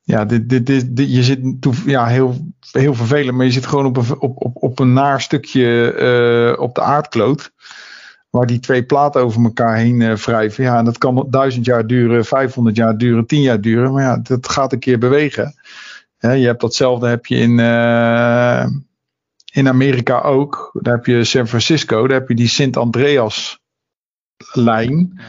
ja, 0.03 0.25
dit, 0.25 0.67
dit, 0.67 0.87
je 0.97 1.23
zit 1.23 1.41
ja, 1.87 2.07
heel, 2.07 2.53
heel 2.73 2.95
vervelend, 2.95 3.37
maar 3.37 3.47
je 3.47 3.53
zit 3.53 3.67
gewoon 3.67 3.87
op 3.87 3.97
een, 3.97 4.21
op, 4.21 4.43
op, 4.43 4.63
op 4.63 4.79
een 4.79 4.93
naar 4.93 5.21
stukje 5.21 5.95
uh, 6.57 6.61
op 6.63 6.75
de 6.75 6.81
aardkloot. 6.81 7.53
Waar 8.31 8.47
die 8.47 8.61
twee 8.61 8.85
platen 8.85 9.23
over 9.23 9.45
elkaar 9.45 9.77
heen 9.77 10.01
uh, 10.01 10.17
wrijven. 10.17 10.65
Ja, 10.65 10.79
en 10.79 10.85
dat 10.85 10.99
kan 10.99 11.27
duizend 11.31 11.65
jaar 11.65 11.87
duren, 11.87 12.25
500 12.25 12.77
jaar 12.77 12.99
duren, 12.99 13.27
10 13.27 13.41
jaar 13.41 13.61
duren. 13.61 13.93
Maar 13.93 14.03
ja, 14.03 14.19
dat 14.23 14.49
gaat 14.49 14.73
een 14.73 14.79
keer 14.79 14.99
bewegen. 14.99 15.55
Je 16.19 16.29
hebt 16.29 16.61
datzelfde 16.61 17.09
heb 17.09 17.27
je 17.27 17.37
in, 17.37 17.59
in 19.53 19.69
Amerika 19.69 20.21
ook. 20.21 20.71
Daar 20.81 20.95
heb 20.95 21.07
je 21.07 21.25
San 21.25 21.49
Francisco, 21.49 22.07
daar 22.07 22.19
heb 22.19 22.29
je 22.29 22.35
die 22.35 22.49
Sint 22.49 22.77
Andreas 22.77 23.64
lijn. 24.53 25.21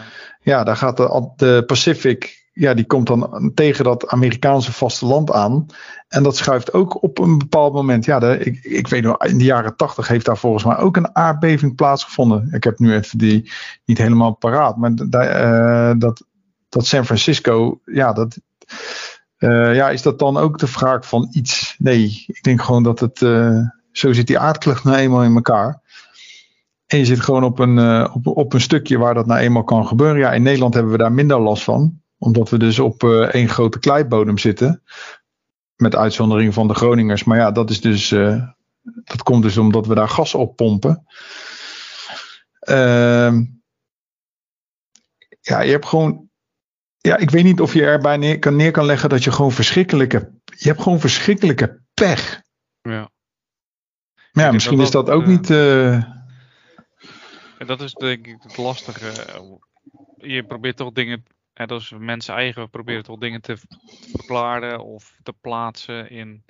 Ja, 0.41 0.63
daar 0.63 0.77
gaat 0.77 0.97
de, 0.97 1.31
de 1.35 1.63
Pacific 1.65 2.45
ja, 2.55 2.73
die 2.73 2.85
komt 2.85 3.07
dan 3.07 3.51
tegen 3.53 3.83
dat 3.83 4.07
Amerikaanse 4.07 4.73
vasteland 4.73 5.31
aan. 5.31 5.65
En 6.07 6.23
dat 6.23 6.37
schuift 6.37 6.73
ook 6.73 7.03
op 7.03 7.19
een 7.19 7.37
bepaald 7.37 7.73
moment. 7.73 8.05
Ja, 8.05 8.19
de, 8.19 8.37
ik, 8.37 8.63
ik 8.63 8.87
weet 8.87 9.03
nog, 9.03 9.25
in 9.25 9.37
de 9.37 9.43
jaren 9.43 9.75
tachtig 9.75 10.07
heeft 10.07 10.25
daar 10.25 10.37
volgens 10.37 10.63
mij 10.63 10.77
ook 10.77 10.97
een 10.97 11.15
aardbeving 11.15 11.75
plaatsgevonden. 11.75 12.47
Ik 12.51 12.63
heb 12.63 12.79
nu 12.79 12.93
even 12.93 13.17
die 13.17 13.51
niet 13.85 13.97
helemaal 13.97 14.35
paraat. 14.35 14.77
Maar 14.77 14.91
uh, 14.91 15.93
dat, 15.97 16.25
dat 16.69 16.85
San 16.85 17.05
Francisco, 17.05 17.79
ja, 17.85 18.13
dat, 18.13 18.39
uh, 19.37 19.75
ja, 19.75 19.89
is 19.89 20.01
dat 20.01 20.19
dan 20.19 20.37
ook 20.37 20.59
de 20.59 20.67
vraag 20.67 21.07
van 21.07 21.27
iets? 21.31 21.75
Nee, 21.77 22.23
ik 22.27 22.43
denk 22.43 22.61
gewoon 22.61 22.83
dat 22.83 22.99
het, 22.99 23.21
uh, 23.21 23.59
zo 23.91 24.13
zit 24.13 24.27
die 24.27 24.39
aardklucht 24.39 24.83
nou 24.83 24.97
eenmaal 24.97 25.23
in 25.23 25.35
elkaar. 25.35 25.81
En 26.95 27.01
je 27.01 27.07
zit 27.07 27.19
gewoon 27.19 27.43
op 27.43 27.59
een, 27.59 27.77
uh, 27.77 28.11
op, 28.13 28.27
op 28.27 28.53
een 28.53 28.61
stukje 28.61 28.97
waar 28.97 29.13
dat 29.13 29.25
nou 29.25 29.39
eenmaal 29.39 29.63
kan 29.63 29.87
gebeuren. 29.87 30.17
Ja, 30.17 30.31
in 30.31 30.43
Nederland 30.43 30.73
hebben 30.73 30.91
we 30.91 30.97
daar 30.97 31.11
minder 31.11 31.39
last 31.39 31.63
van. 31.63 32.01
Omdat 32.17 32.49
we 32.49 32.57
dus 32.57 32.79
op 32.79 33.03
uh, 33.03 33.21
één 33.21 33.49
grote 33.49 33.79
kleibodem 33.79 34.37
zitten. 34.37 34.83
Met 35.75 35.95
uitzondering 35.95 36.53
van 36.53 36.67
de 36.67 36.73
Groningers. 36.73 37.23
Maar 37.23 37.37
ja, 37.37 37.51
dat 37.51 37.69
is 37.69 37.81
dus. 37.81 38.11
Uh, 38.11 38.47
dat 38.81 39.23
komt 39.23 39.43
dus 39.43 39.57
omdat 39.57 39.87
we 39.87 39.95
daar 39.95 40.09
gas 40.09 40.33
op 40.33 40.55
pompen. 40.55 41.05
Ehm, 42.59 43.43
ja, 45.41 45.61
je 45.61 45.71
hebt 45.71 45.85
gewoon. 45.85 46.29
Ja, 46.97 47.17
ik 47.17 47.29
weet 47.29 47.43
niet 47.43 47.61
of 47.61 47.73
je 47.73 47.85
erbij 47.85 48.17
neer 48.17 48.39
kan, 48.39 48.55
neer 48.55 48.71
kan 48.71 48.85
leggen 48.85 49.09
dat 49.09 49.23
je 49.23 49.31
gewoon 49.31 49.51
verschrikkelijke. 49.51 50.31
Je 50.45 50.67
hebt 50.67 50.81
gewoon 50.81 50.99
verschrikkelijke 50.99 51.79
pech. 51.93 52.41
Ja. 52.81 53.09
Maar 54.31 54.45
ja, 54.45 54.51
misschien 54.51 54.77
dat 54.77 54.85
is 54.85 54.91
dat 54.91 55.09
ook 55.09 55.21
uh, 55.21 55.27
niet. 55.27 55.49
En 57.57 57.67
dat 57.67 57.81
is 57.81 57.93
denk 57.93 58.27
ik 58.27 58.43
het 58.43 58.57
lastige. 58.57 59.11
Je 60.17 60.43
probeert 60.43 60.77
toch 60.77 60.91
dingen, 60.91 61.25
en 61.53 61.67
dat 61.67 61.81
is 61.81 61.91
mensen 61.97 62.35
eigen, 62.35 62.69
proberen 62.69 63.03
toch 63.03 63.19
dingen 63.19 63.41
te 63.41 63.57
verklaren 64.11 64.83
of 64.83 65.19
te 65.23 65.33
plaatsen 65.33 66.09
in 66.09 66.43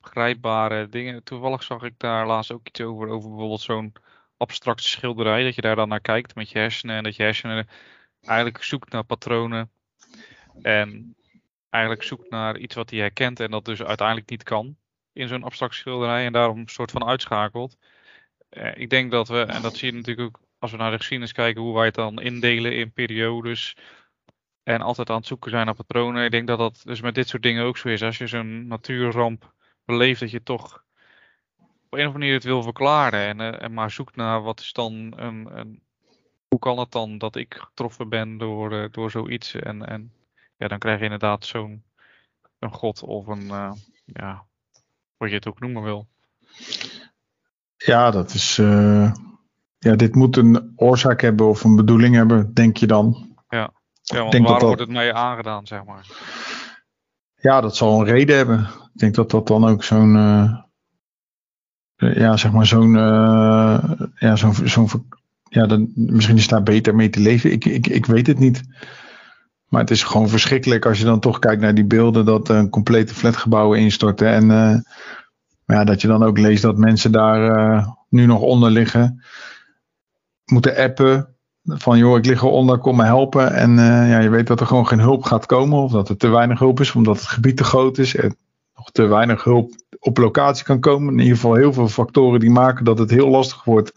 begrijpbare 0.00 0.88
dingen. 0.88 1.22
Toevallig 1.22 1.62
zag 1.62 1.82
ik 1.82 1.94
daar 1.96 2.26
laatst 2.26 2.52
ook 2.52 2.66
iets 2.68 2.80
over, 2.80 3.08
over 3.08 3.28
bijvoorbeeld 3.28 3.60
zo'n 3.60 3.92
abstracte 4.36 4.88
schilderij, 4.88 5.44
dat 5.44 5.54
je 5.54 5.60
daar 5.60 5.76
dan 5.76 5.88
naar 5.88 6.00
kijkt 6.00 6.34
met 6.34 6.50
je 6.50 6.58
hersenen 6.58 6.96
en 6.96 7.02
dat 7.02 7.16
je 7.16 7.22
hersenen 7.22 7.68
eigenlijk 8.20 8.62
zoekt 8.62 8.92
naar 8.92 9.04
patronen 9.04 9.70
en 10.62 11.16
eigenlijk 11.70 12.04
zoekt 12.04 12.30
naar 12.30 12.58
iets 12.58 12.74
wat 12.74 12.90
hij 12.90 12.98
herkent 12.98 13.40
en 13.40 13.50
dat 13.50 13.64
dus 13.64 13.82
uiteindelijk 13.82 14.30
niet 14.30 14.42
kan 14.42 14.76
in 15.12 15.28
zo'n 15.28 15.42
abstracte 15.42 15.76
schilderij 15.76 16.26
en 16.26 16.32
daarom 16.32 16.58
een 16.58 16.68
soort 16.68 16.90
van 16.90 17.04
uitschakelt. 17.04 17.76
Ik 18.74 18.90
denk 18.90 19.10
dat 19.10 19.28
we, 19.28 19.40
en 19.40 19.62
dat 19.62 19.76
zie 19.76 19.90
je 19.90 19.96
natuurlijk 19.96 20.36
ook 20.36 20.40
als 20.62 20.70
we 20.70 20.76
naar 20.76 20.90
de 20.90 20.96
geschiedenis 20.96 21.32
kijken, 21.32 21.62
hoe 21.62 21.74
wij 21.74 21.84
het 21.84 21.94
dan 21.94 22.20
indelen 22.20 22.76
in 22.76 22.92
periodes. 22.92 23.76
En 24.62 24.80
altijd 24.80 25.10
aan 25.10 25.16
het 25.16 25.26
zoeken 25.26 25.50
zijn 25.50 25.66
naar 25.66 25.74
patronen. 25.74 26.24
Ik 26.24 26.30
denk 26.30 26.46
dat 26.46 26.58
dat 26.58 26.80
dus 26.84 27.00
met 27.00 27.14
dit 27.14 27.28
soort 27.28 27.42
dingen 27.42 27.64
ook 27.64 27.76
zo 27.76 27.88
is. 27.88 28.02
Als 28.02 28.18
je 28.18 28.26
zo'n 28.26 28.66
natuurramp 28.66 29.52
beleeft, 29.84 30.20
dat 30.20 30.30
je 30.30 30.42
toch 30.42 30.84
op 31.58 31.92
een 31.92 31.98
of 31.98 32.04
andere 32.06 32.18
manier 32.18 32.34
het 32.34 32.44
wil 32.44 32.62
verklaren. 32.62 33.20
En, 33.20 33.40
uh, 33.40 33.62
en 33.62 33.74
maar 33.74 33.90
zoekt 33.90 34.16
naar 34.16 34.42
wat 34.42 34.60
is 34.60 34.72
dan 34.72 35.12
een, 35.16 35.82
Hoe 36.48 36.58
kan 36.58 36.78
het 36.78 36.90
dan 36.90 37.18
dat 37.18 37.36
ik 37.36 37.54
getroffen 37.54 38.08
ben 38.08 38.38
door, 38.38 38.72
uh, 38.72 38.84
door 38.90 39.10
zoiets? 39.10 39.54
En, 39.54 39.86
en 39.86 40.12
ja, 40.56 40.68
dan 40.68 40.78
krijg 40.78 40.98
je 40.98 41.04
inderdaad 41.04 41.44
zo'n 41.44 41.84
een 42.58 42.72
god 42.72 43.02
of 43.02 43.26
een. 43.26 43.44
Uh, 43.44 43.72
ja, 44.04 44.46
wat 45.16 45.28
je 45.28 45.34
het 45.34 45.46
ook 45.46 45.60
noemen 45.60 45.82
wil. 45.82 46.08
Ja, 47.76 48.10
dat 48.10 48.34
is 48.34 48.58
ja, 49.82 49.96
dit 49.96 50.14
moet 50.14 50.36
een 50.36 50.72
oorzaak 50.76 51.20
hebben 51.20 51.48
of 51.48 51.64
een 51.64 51.76
bedoeling 51.76 52.14
hebben, 52.14 52.54
denk 52.54 52.76
je 52.76 52.86
dan. 52.86 53.36
Ja, 53.48 53.70
ja 54.02 54.18
want 54.18 54.32
denk 54.32 54.46
dat 54.46 54.62
wordt 54.62 54.80
het 54.80 54.88
mee 54.88 55.12
aangedaan, 55.12 55.66
zeg 55.66 55.84
maar? 55.84 56.06
Ja, 57.34 57.60
dat 57.60 57.76
zal 57.76 58.00
een 58.00 58.06
reden 58.06 58.36
hebben. 58.36 58.58
Ik 58.60 59.00
denk 59.00 59.14
dat 59.14 59.30
dat 59.30 59.46
dan 59.46 59.64
ook 59.64 59.84
zo'n, 59.84 60.16
uh, 60.16 60.56
ja, 61.96 62.36
zeg 62.36 62.52
maar 62.52 62.66
zo'n, 62.66 62.94
uh, 62.94 63.90
ja, 64.14 64.36
zo'n, 64.36 64.54
zo'n, 64.64 64.88
ja, 65.48 65.66
dan, 65.66 65.92
misschien 65.94 66.36
is 66.36 66.48
daar 66.48 66.62
beter 66.62 66.94
mee 66.94 67.10
te 67.10 67.20
leven. 67.20 67.52
Ik, 67.52 67.64
ik, 67.64 67.86
ik 67.86 68.06
weet 68.06 68.26
het 68.26 68.38
niet. 68.38 68.62
Maar 69.68 69.80
het 69.80 69.90
is 69.90 70.02
gewoon 70.02 70.28
verschrikkelijk 70.28 70.86
als 70.86 70.98
je 70.98 71.04
dan 71.04 71.20
toch 71.20 71.38
kijkt 71.38 71.60
naar 71.60 71.74
die 71.74 71.86
beelden 71.86 72.24
dat 72.24 72.48
een 72.48 72.68
complete 72.70 73.14
flatgebouwen 73.14 73.78
instorten. 73.78 74.28
En 74.28 74.50
uh, 74.50 74.76
ja, 75.66 75.84
dat 75.84 76.00
je 76.00 76.08
dan 76.08 76.22
ook 76.22 76.38
leest 76.38 76.62
dat 76.62 76.76
mensen 76.76 77.12
daar 77.12 77.86
nu 78.08 78.26
nog 78.26 78.40
onder 78.40 78.70
liggen 78.70 79.22
moeten 80.52 80.76
appen. 80.76 81.26
Van 81.64 81.98
joh, 81.98 82.18
ik 82.18 82.26
lig 82.26 82.42
eronder, 82.42 82.78
kom 82.78 82.96
me 82.96 83.04
helpen. 83.04 83.52
En 83.52 83.70
uh, 83.70 84.10
ja, 84.10 84.18
je 84.18 84.28
weet 84.28 84.46
dat 84.46 84.60
er 84.60 84.66
gewoon 84.66 84.86
geen 84.86 85.00
hulp 85.00 85.24
gaat 85.24 85.46
komen. 85.46 85.78
Of 85.78 85.92
dat 85.92 86.08
er 86.08 86.16
te 86.16 86.28
weinig 86.28 86.58
hulp 86.58 86.80
is, 86.80 86.92
omdat 86.92 87.16
het 87.16 87.26
gebied 87.26 87.56
te 87.56 87.64
groot 87.64 87.98
is. 87.98 88.16
En 88.16 88.36
nog 88.76 88.90
te 88.90 89.06
weinig 89.06 89.44
hulp 89.44 89.72
op 89.98 90.18
locatie 90.18 90.64
kan 90.64 90.80
komen. 90.80 91.12
In 91.12 91.18
ieder 91.18 91.34
geval 91.34 91.54
heel 91.54 91.72
veel 91.72 91.88
factoren 91.88 92.40
die 92.40 92.50
maken 92.50 92.84
dat 92.84 92.98
het 92.98 93.10
heel 93.10 93.28
lastig 93.28 93.64
wordt 93.64 93.92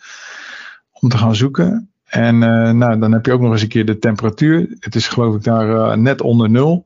om 0.91 1.09
te 1.09 1.17
gaan 1.17 1.35
zoeken. 1.35 1.89
En 2.05 2.35
uh, 2.35 2.71
nou, 2.71 2.99
dan 2.99 3.11
heb 3.11 3.25
je 3.25 3.33
ook 3.33 3.41
nog 3.41 3.51
eens 3.51 3.61
een 3.61 3.67
keer 3.67 3.85
de 3.85 3.99
temperatuur. 3.99 4.75
Het 4.79 4.95
is 4.95 5.07
geloof 5.07 5.35
ik 5.35 5.43
daar 5.43 5.69
uh, 5.69 5.93
net 5.93 6.21
onder 6.21 6.49
nul. 6.49 6.85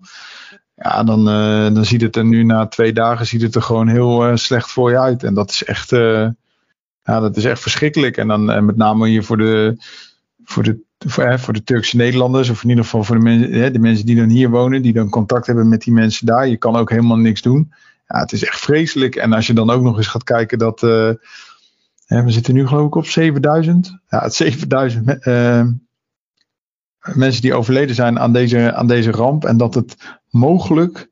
Ja, 0.76 1.04
dan, 1.04 1.26
dan 1.74 1.86
ziet 1.86 2.02
het 2.02 2.16
er 2.16 2.26
nu 2.26 2.44
na 2.44 2.68
twee 2.68 2.94
dagen 2.94 3.26
ziet 3.26 3.42
het 3.42 3.56
er 3.56 3.62
gewoon 3.62 3.88
heel 3.88 4.38
slecht 4.38 4.72
voor 4.72 4.90
je 4.90 5.00
uit. 5.00 5.24
En 5.24 5.34
dat 5.34 5.50
is 5.50 5.64
echt 5.64 5.92
ja, 7.10 7.20
dat 7.20 7.38
is 7.38 7.46
echt 7.46 7.62
verschrikkelijk. 7.62 8.18
En 8.18 8.28
dan 8.28 8.52
en 8.52 8.66
met 8.66 8.76
name 8.76 9.08
hier 9.08 9.24
voor 9.24 9.38
de, 9.38 9.76
voor 10.44 10.64
de, 10.64 10.80
voor, 10.98 11.40
voor 11.40 11.54
de 11.54 11.64
Turkse 11.64 11.96
Nederlanders, 11.96 12.50
of 12.50 12.64
in 12.64 12.70
ieder 12.70 12.84
geval 12.84 13.04
voor 13.04 13.16
de, 13.16 13.22
mensen, 13.22 13.74
de 13.74 13.80
mensen 13.80 14.06
die 14.06 14.16
dan 14.16 14.30
hier 14.30 14.50
wonen, 14.50 14.82
die 14.82 14.94
dan 14.94 15.10
contact 15.10 15.46
hebben 15.46 15.70
met 15.70 15.82
die 15.82 15.94
mensen 15.94 16.26
daar. 16.26 16.48
Je 16.48 16.58
kan 16.58 16.76
ook 16.76 16.90
helemaal 16.90 17.18
niks 17.18 17.42
doen. 17.42 17.74
Ja, 18.08 18.20
het 18.20 18.32
is 18.32 18.44
echt 18.44 18.60
vreselijk. 18.60 19.16
En 19.16 19.34
als 19.34 19.48
je 19.48 19.54
dan 19.54 19.70
ook 19.70 19.82
nog 19.82 19.98
eens 19.98 20.08
gaat 20.08 20.24
kijken 20.24 20.58
dat. 20.58 20.84
Uh, 20.84 21.14
we 22.08 22.32
zitten 22.32 22.54
nu 22.54 22.68
geloof 22.68 22.88
ik 22.88 22.96
op 22.96 23.06
7000. 23.06 23.98
Ja, 24.10 24.22
het 24.22 24.34
7000 24.34 25.28
uh, 25.28 25.68
mensen 27.14 27.42
die 27.42 27.54
overleden 27.54 27.96
zijn 27.96 28.20
aan 28.20 28.34
deze, 28.34 28.74
aan 28.74 28.88
deze 28.88 29.12
ramp. 29.12 29.46
En 29.46 29.58
dat 29.58 29.74
het 29.74 30.20
mogelijk. 30.30 31.10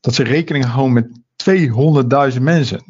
dat 0.00 0.14
ze 0.14 0.22
rekening 0.22 0.64
houden 0.64 0.92
met 0.92 1.08
200.000 2.34 2.42
mensen. 2.42 2.82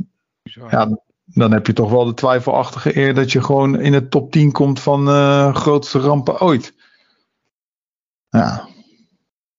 Ja, 0.71 0.99
dan 1.37 1.53
heb 1.53 1.67
je 1.67 1.73
toch 1.73 1.91
wel 1.91 2.05
de 2.05 2.15
twijfelachtige 2.15 2.97
eer 2.97 3.15
dat 3.15 3.33
je 3.33 3.43
gewoon 3.43 3.81
in 3.81 3.93
het 3.93 4.11
top 4.11 4.31
10 4.31 4.53
komt 4.53 4.81
van 4.81 5.09
uh, 5.09 5.55
grootste 5.55 5.99
rampen 5.99 6.41
ooit. 6.41 6.75
Ja. 8.29 8.69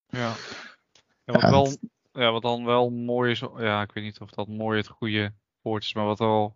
Ja. 0.07 0.33
ja, 1.23 1.33
wat, 1.33 1.41
ja 1.41 1.49
wel, 1.49 1.77
ja 2.11 2.31
wat 2.31 2.41
dan 2.41 2.65
wel 2.65 2.89
mooi 2.89 3.31
is, 3.31 3.43
ja, 3.57 3.81
ik 3.81 3.91
weet 3.91 4.03
niet 4.03 4.19
of 4.19 4.29
dat 4.29 4.47
mooi 4.47 4.77
het 4.77 4.87
goede 4.87 5.33
woord 5.61 5.83
is, 5.83 5.93
maar 5.93 6.05
wat 6.05 6.19
wel, 6.19 6.55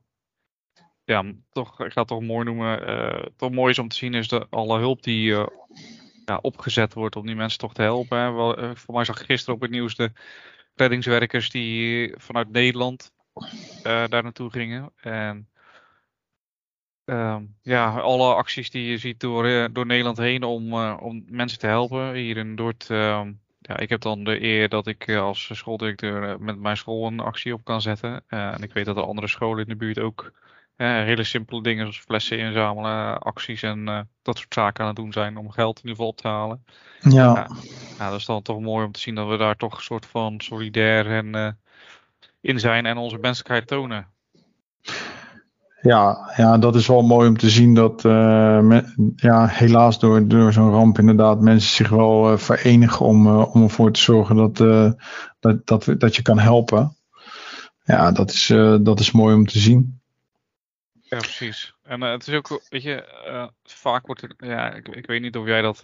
ja, 1.03 1.23
toch, 1.49 1.79
ik 1.79 1.91
ga 1.91 1.99
het 1.99 2.09
toch 2.09 2.21
mooi 2.21 2.45
noemen, 2.45 2.89
uh, 2.89 3.25
toch 3.35 3.51
mooi 3.51 3.71
is 3.71 3.79
om 3.79 3.87
te 3.87 3.95
zien 3.95 4.13
is 4.13 4.27
de 4.27 4.47
alle 4.49 4.79
hulp 4.79 5.03
die 5.03 5.29
uh, 5.29 5.45
ja, 6.25 6.39
opgezet 6.41 6.93
wordt 6.93 7.15
om 7.15 7.25
die 7.25 7.35
mensen 7.35 7.59
toch 7.59 7.73
te 7.73 7.81
helpen. 7.81 8.17
Hè. 8.17 8.31
Wel, 8.31 8.75
voor 8.75 8.93
mij 8.93 9.05
zag 9.05 9.19
ik 9.19 9.25
gisteren 9.25 9.55
op 9.55 9.61
het 9.61 9.71
nieuws 9.71 9.95
de 9.95 10.11
reddingswerkers 10.75 11.49
die 11.49 12.13
vanuit 12.17 12.51
Nederland 12.51 13.11
daar 13.83 14.23
naartoe 14.23 14.49
gingen. 14.49 14.91
En 15.01 15.49
um, 17.05 17.55
ja, 17.61 17.99
alle 17.99 18.33
acties 18.33 18.69
die 18.69 18.85
je 18.89 18.97
ziet 18.97 19.19
door, 19.19 19.45
uh, 19.45 19.65
door 19.71 19.85
Nederland 19.85 20.17
heen 20.17 20.43
om, 20.43 20.73
uh, 20.73 20.97
om 21.01 21.23
mensen 21.27 21.59
te 21.59 21.67
helpen. 21.67 22.13
Hier 22.13 22.37
in 22.37 22.55
Dordt, 22.55 22.89
ehm, 22.89 23.31
ja, 23.59 23.77
ik 23.77 23.89
heb 23.89 24.01
dan 24.01 24.23
de 24.23 24.43
eer 24.43 24.69
dat 24.69 24.87
ik 24.87 25.09
als 25.09 25.49
schooldirecteur 25.53 26.41
met 26.41 26.59
mijn 26.59 26.77
school 26.77 27.07
een 27.07 27.19
actie 27.19 27.53
op 27.53 27.63
kan 27.63 27.81
zetten. 27.81 28.23
en 28.27 28.63
ik 28.63 28.73
weet 28.73 28.85
dat 28.85 28.97
er 28.97 29.03
andere 29.03 29.27
scholen 29.27 29.63
in 29.63 29.69
de 29.69 29.75
buurt 29.75 29.99
ook 29.99 30.31
hele 30.75 31.23
simpele 31.23 31.63
dingen 31.63 31.81
zoals 31.81 31.99
flessen 31.99 32.37
inzamelen, 32.37 33.19
acties 33.19 33.63
en 33.63 34.09
dat 34.21 34.37
soort 34.37 34.53
zaken 34.53 34.81
aan 34.81 34.87
het 34.87 34.95
doen 34.95 35.11
zijn 35.11 35.37
om 35.37 35.51
geld 35.51 35.77
in 35.77 35.89
ieder 35.89 35.95
geval 35.95 36.11
op 36.11 36.17
te 36.17 36.27
halen. 36.27 36.65
Ja. 36.99 37.09
ja. 37.09 37.47
ja 37.97 38.09
dat 38.09 38.19
is 38.19 38.25
dan 38.25 38.41
toch 38.41 38.59
mooi 38.59 38.85
om 38.85 38.91
te 38.91 38.99
zien 38.99 39.15
dat 39.15 39.27
we 39.27 39.37
daar 39.37 39.55
toch 39.55 39.75
een 39.75 39.83
soort 39.83 40.05
van 40.05 40.39
solidair 40.39 41.11
en 41.11 41.57
in 42.41 42.59
zijn 42.59 42.85
en 42.85 42.97
onze 42.97 43.17
menselijkheid 43.17 43.67
tonen. 43.67 44.07
Ja, 45.81 46.33
ja, 46.35 46.57
dat 46.57 46.75
is 46.75 46.87
wel 46.87 47.01
mooi 47.01 47.27
om 47.27 47.37
te 47.37 47.49
zien 47.49 47.73
dat 47.73 48.03
uh, 48.03 48.79
ja, 49.15 49.47
helaas 49.47 49.99
door, 49.99 50.27
door 50.27 50.53
zo'n 50.53 50.71
ramp 50.71 50.99
inderdaad 50.99 51.41
mensen 51.41 51.75
zich 51.75 51.89
wel 51.89 52.31
uh, 52.31 52.37
verenigen 52.37 53.05
om, 53.05 53.27
uh, 53.27 53.55
om 53.55 53.63
ervoor 53.63 53.91
te 53.91 53.99
zorgen 53.99 54.35
dat, 54.35 54.57
dat, 55.39 55.67
dat, 55.67 55.95
dat 55.97 56.15
je 56.15 56.21
kan 56.21 56.39
helpen. 56.39 56.95
Ja, 57.83 58.11
dat 58.11 58.31
is, 58.31 58.47
dat 58.81 58.99
is 58.99 59.11
mooi 59.11 59.35
om 59.35 59.45
te 59.45 59.59
zien. 59.59 60.01
Ja, 61.01 61.17
precies. 61.17 61.75
En 61.83 62.01
het 62.01 62.27
is 62.27 62.33
ook, 62.33 62.61
weet 62.69 62.83
je, 62.83 63.03
vaak 63.63 64.05
wordt 64.05 64.21
er, 64.21 64.33
ja, 64.37 64.73
ik, 64.73 64.87
ik 64.87 65.05
weet 65.05 65.21
niet 65.21 65.37
of 65.37 65.45
jij 65.45 65.61
dat 65.61 65.81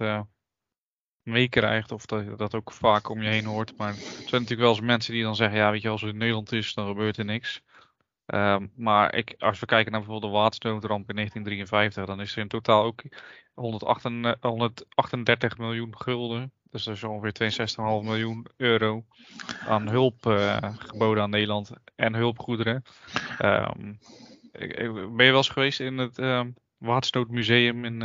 meekrijgt. 1.27 1.91
Of 1.91 2.05
dat 2.05 2.23
je 2.23 2.35
dat 2.35 2.55
ook 2.55 2.71
vaak 2.71 3.09
om 3.09 3.21
je 3.21 3.29
heen 3.29 3.45
hoort. 3.45 3.77
Maar 3.77 3.89
er 3.89 3.95
zijn 3.95 4.41
natuurlijk 4.41 4.59
wel 4.59 4.69
eens 4.69 4.81
mensen 4.81 5.13
die 5.13 5.23
dan 5.23 5.35
zeggen: 5.35 5.57
ja, 5.57 5.71
weet 5.71 5.81
je, 5.81 5.89
als 5.89 6.01
het 6.01 6.11
in 6.11 6.17
Nederland 6.17 6.51
is, 6.51 6.73
dan 6.73 6.87
gebeurt 6.87 7.17
er 7.17 7.25
niks. 7.25 7.61
Um, 8.25 8.71
maar 8.75 9.15
ik, 9.15 9.35
als 9.39 9.59
we 9.59 9.65
kijken 9.65 9.91
naar 9.91 10.01
bijvoorbeeld 10.01 10.31
de 10.31 10.37
watersnoodramp 10.37 11.09
in 11.09 11.15
1953, 11.15 12.05
dan 12.05 12.21
is 12.21 12.31
er 12.31 12.41
in 12.41 12.47
totaal 12.47 12.83
ook 12.83 13.03
138, 13.53 14.49
138 14.49 15.57
miljoen 15.57 15.97
gulden. 15.97 16.51
Dus 16.71 16.83
dat 16.83 16.95
is 16.95 17.03
ongeveer 17.03 17.67
62,5 18.01 18.05
miljoen 18.05 18.47
euro 18.57 19.05
aan 19.67 19.89
hulp 19.89 20.25
geboden 20.77 21.23
aan 21.23 21.29
Nederland 21.29 21.71
en 21.95 22.15
hulpgoederen. 22.15 22.83
Ehm, 23.37 23.93
ben 25.15 25.25
je 25.25 25.31
wel 25.31 25.35
eens 25.35 25.49
geweest 25.49 25.79
in 25.79 25.97
het 25.97 26.17
um, 26.17 26.55
in, 27.85 27.99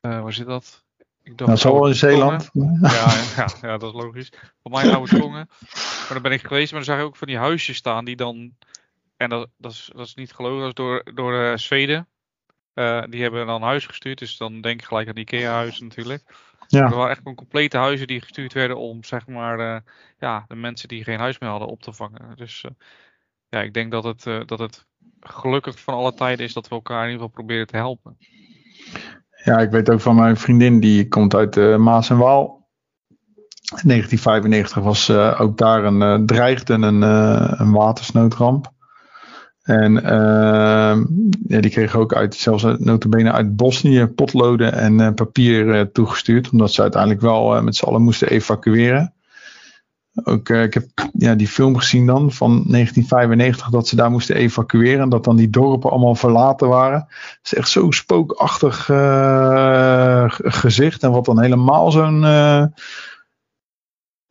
waar 0.00 0.32
zit 0.32 0.46
dat? 0.46 0.83
Ik 1.24 1.38
dacht, 1.38 1.50
dat 1.50 1.60
zal 1.60 1.86
in 1.86 1.94
Zeeland. 1.94 2.50
Ja, 2.52 3.24
ja, 3.36 3.48
ja, 3.60 3.78
dat 3.78 3.94
is 3.94 4.02
logisch. 4.02 4.32
Voor 4.62 4.70
mij 4.70 4.94
oude 4.94 5.18
tongen. 5.18 5.48
Maar 5.70 6.06
daar 6.08 6.20
ben 6.20 6.32
ik 6.32 6.46
geweest, 6.46 6.72
maar 6.72 6.84
dan 6.84 6.94
zag 6.94 6.98
je 6.98 7.08
ook 7.08 7.16
van 7.16 7.26
die 7.26 7.38
huisjes 7.38 7.76
staan 7.76 8.04
die 8.04 8.16
dan. 8.16 8.54
En 9.16 9.28
dat, 9.28 9.48
dat, 9.56 9.72
is, 9.72 9.90
dat 9.94 10.06
is 10.06 10.14
niet 10.14 10.32
gelogen, 10.32 10.58
dat 10.58 10.68
is 10.68 10.74
door, 10.74 11.14
door 11.14 11.32
uh, 11.34 11.56
Zweden. 11.56 12.08
Uh, 12.74 13.02
die 13.08 13.22
hebben 13.22 13.46
dan 13.46 13.54
een 13.54 13.68
huis 13.68 13.86
gestuurd, 13.86 14.18
dus 14.18 14.36
dan 14.36 14.60
denk 14.60 14.80
ik 14.80 14.86
gelijk 14.86 15.08
aan 15.08 15.14
die 15.14 15.24
IKEA-huizen 15.24 15.86
natuurlijk. 15.86 16.22
Ja. 16.66 16.82
Er 16.82 16.94
waren 16.94 17.10
echt 17.10 17.18
gewoon 17.18 17.34
complete 17.34 17.76
huizen 17.76 18.06
die 18.06 18.20
gestuurd 18.20 18.52
werden 18.52 18.76
om 18.76 19.04
zeg 19.04 19.26
maar 19.26 19.58
uh, 19.58 19.76
ja, 20.18 20.44
de 20.48 20.56
mensen 20.56 20.88
die 20.88 21.04
geen 21.04 21.18
huis 21.18 21.38
meer 21.38 21.50
hadden 21.50 21.68
op 21.68 21.82
te 21.82 21.92
vangen. 21.92 22.36
Dus 22.36 22.64
ja, 23.48 23.62
ik 23.62 23.74
denk 23.74 23.90
dat 23.90 24.04
het, 24.04 24.48
dat 24.48 24.58
het 24.58 24.86
gelukkig 25.20 25.80
van 25.80 25.94
alle 25.94 26.14
tijden 26.14 26.46
is 26.46 26.52
dat 26.52 26.68
we 26.68 26.74
elkaar 26.74 27.04
in 27.04 27.10
ieder 27.10 27.26
geval 27.26 27.34
proberen 27.34 27.66
te 27.66 27.76
helpen. 27.76 28.18
Ja, 29.44 29.58
ik 29.58 29.70
weet 29.70 29.90
ook 29.90 30.00
van 30.00 30.14
mijn 30.16 30.36
vriendin, 30.36 30.80
die 30.80 31.08
komt 31.08 31.34
uit 31.34 31.56
uh, 31.56 31.76
Maas 31.76 32.10
en 32.10 32.16
Waal. 32.16 32.62
1995 33.64 34.82
was 34.82 35.08
uh, 35.08 35.40
ook 35.40 35.58
daar 35.58 35.84
een 35.84 36.00
uh, 36.00 36.26
dreigde 36.26 36.72
een, 36.72 37.02
een 37.60 37.72
watersnoodramp. 37.72 38.72
En 39.62 40.04
ehm, 40.04 41.04
ja, 41.46 41.60
die 41.60 41.70
kregen 41.70 41.98
ook 41.98 42.14
uit, 42.14 42.34
zelfs 42.34 42.62
notabene 42.78 43.32
uit 43.32 43.56
Bosnië 43.56 44.06
potloden 44.06 44.72
en 44.72 45.14
papier 45.14 45.92
toegestuurd. 45.92 46.50
Omdat 46.50 46.72
ze 46.72 46.82
uiteindelijk 46.82 47.20
wel 47.20 47.62
met 47.62 47.76
z'n 47.76 47.84
allen 47.84 48.02
moesten 48.02 48.28
evacueren. 48.28 49.13
Ook, 50.22 50.48
uh, 50.48 50.62
ik 50.62 50.74
heb 50.74 50.86
ja, 51.12 51.34
die 51.34 51.48
film 51.48 51.76
gezien 51.76 52.06
dan 52.06 52.32
van 52.32 52.50
1995 52.50 53.70
dat 53.70 53.88
ze 53.88 53.96
daar 53.96 54.10
moesten 54.10 54.36
evacueren. 54.36 55.00
En 55.00 55.08
dat 55.08 55.24
dan 55.24 55.36
die 55.36 55.50
dorpen 55.50 55.90
allemaal 55.90 56.14
verlaten 56.14 56.68
waren. 56.68 57.06
Het 57.08 57.38
is 57.42 57.54
echt 57.54 57.68
zo'n 57.68 57.92
spookachtig 57.92 58.88
uh, 58.88 60.24
gezicht. 60.28 61.02
En 61.02 61.10
wat 61.10 61.24
dan 61.24 61.40
helemaal 61.40 61.90
zo'n 61.90 62.22
uh, 62.22 62.64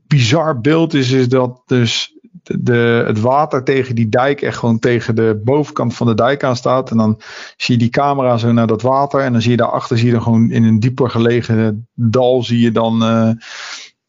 bizar 0.08 0.60
beeld 0.60 0.94
is, 0.94 1.12
is 1.12 1.30
dat 1.30 1.62
dus 1.66 2.18
de, 2.44 3.04
het 3.08 3.20
water 3.20 3.64
tegen 3.64 3.96
die 3.96 4.10
dijk 4.10 4.42
echt 4.42 4.58
gewoon 4.58 4.80
tegen 4.80 5.16
de 5.16 5.42
bovenkant 5.44 5.96
van 5.96 6.08
de 6.08 6.16
dijk 6.16 6.44
aan 6.44 6.56
staat. 6.56 6.92
En 6.92 6.98
dan 6.98 7.22
zie 7.58 7.74
je 7.74 7.80
die 7.80 7.90
camera 7.90 8.38
zo 8.38 8.52
naar 8.52 8.68
dat 8.68 8.82
water. 8.82 9.20
En 9.20 9.32
dan 9.32 9.42
zie 9.42 9.52
je 9.52 9.58
daarachter, 9.58 9.98
zie 9.98 10.08
je 10.08 10.14
dan 10.14 10.22
gewoon 10.22 10.52
in 10.52 10.64
een 10.64 10.80
dieper 10.80 11.10
gelegen 11.10 11.88
dal, 11.94 12.44
zie 12.44 12.60
je 12.60 12.72
dan 12.72 13.02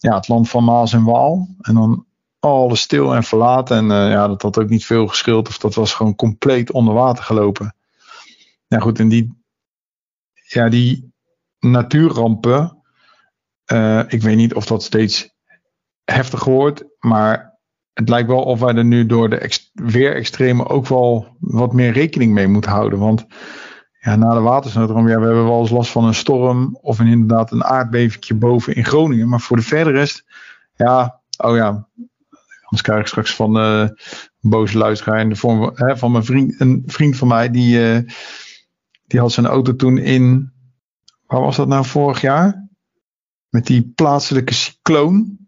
ja, 0.04 0.14
het 0.14 0.28
land 0.28 0.48
van 0.48 0.64
Maas 0.64 0.92
en 0.92 1.04
Waal. 1.04 1.48
En 1.60 1.74
dan 1.74 2.06
alles 2.38 2.80
stil 2.80 3.14
en 3.14 3.22
verlaten. 3.22 3.76
En 3.76 3.84
uh, 3.84 4.10
ja, 4.10 4.28
dat 4.28 4.42
had 4.42 4.58
ook 4.58 4.68
niet 4.68 4.84
veel 4.84 5.06
geschild. 5.06 5.48
Of 5.48 5.58
dat 5.58 5.74
was 5.74 5.92
gewoon 5.92 6.14
compleet 6.14 6.72
onder 6.72 6.94
water 6.94 7.24
gelopen. 7.24 7.74
Ja, 8.66 8.78
goed. 8.78 8.98
En 8.98 9.08
die, 9.08 9.34
ja, 10.32 10.68
die 10.68 11.12
natuurrampen. 11.58 12.82
Uh, 13.72 14.02
ik 14.08 14.22
weet 14.22 14.36
niet 14.36 14.54
of 14.54 14.66
dat 14.66 14.82
steeds 14.82 15.34
heftiger 16.04 16.52
wordt. 16.52 16.84
Maar 16.98 17.58
het 17.92 18.08
lijkt 18.08 18.28
wel 18.28 18.42
of 18.42 18.60
wij 18.60 18.74
er 18.74 18.84
nu 18.84 19.06
door 19.06 19.30
de 19.30 19.38
ex 19.38 19.70
weerextremen 19.72 20.68
ook 20.68 20.86
wel 20.86 21.36
wat 21.38 21.72
meer 21.72 21.92
rekening 21.92 22.32
mee 22.32 22.48
moeten 22.48 22.70
houden. 22.70 22.98
Want 22.98 23.26
ja, 24.04 24.16
na 24.16 24.34
de 24.34 24.40
watersnoodramp, 24.40 25.08
ja, 25.08 25.18
we 25.18 25.24
hebben 25.24 25.44
wel 25.44 25.60
eens 25.60 25.70
last 25.70 25.90
van 25.90 26.04
een 26.04 26.14
storm 26.14 26.78
of 26.80 26.98
een, 26.98 27.06
inderdaad 27.06 27.52
een 27.52 27.64
aardbevingje 27.64 28.34
boven 28.34 28.74
in 28.74 28.84
Groningen. 28.84 29.28
Maar 29.28 29.40
voor 29.40 29.56
de 29.56 29.62
verdere 29.62 29.96
rest, 29.96 30.24
ja, 30.74 31.20
oh 31.36 31.56
ja, 31.56 31.88
anders 32.62 32.82
krijg 32.82 33.00
ik 33.00 33.06
straks 33.06 33.34
van 33.34 33.56
uh, 33.56 33.88
boze 34.40 34.78
luisteraar 34.78 35.20
in 35.20 35.28
de 35.28 35.36
vorm 35.36 35.70
hè, 35.74 35.96
van 35.96 36.12
mijn 36.12 36.24
vriend, 36.24 36.60
een 36.60 36.82
vriend 36.86 37.16
van 37.16 37.28
mij, 37.28 37.50
die, 37.50 37.78
uh, 37.78 38.10
die 39.06 39.20
had 39.20 39.32
zijn 39.32 39.46
auto 39.46 39.76
toen 39.76 39.98
in, 39.98 40.52
waar 41.26 41.40
was 41.40 41.56
dat 41.56 41.68
nou 41.68 41.84
vorig 41.84 42.20
jaar? 42.20 42.68
Met 43.48 43.66
die 43.66 43.92
plaatselijke 43.94 44.54
cycloon. 44.54 45.38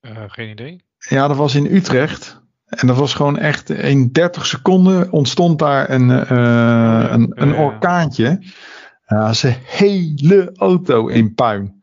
Uh, 0.00 0.22
geen 0.26 0.50
idee. 0.50 0.84
Ja, 0.98 1.28
dat 1.28 1.36
was 1.36 1.54
in 1.54 1.74
Utrecht. 1.74 2.37
En 2.68 2.86
dat 2.86 2.96
was 2.96 3.14
gewoon 3.14 3.38
echt 3.38 3.70
in 3.70 4.12
30 4.12 4.46
seconden 4.46 5.12
ontstond 5.12 5.58
daar 5.58 5.90
een, 5.90 6.08
uh, 6.08 7.10
een, 7.10 7.32
een 7.34 7.54
orkaantje. 7.54 8.42
Ja, 9.06 9.32
zijn 9.32 9.56
hele 9.64 10.52
auto 10.56 11.06
in 11.06 11.34
puin. 11.34 11.82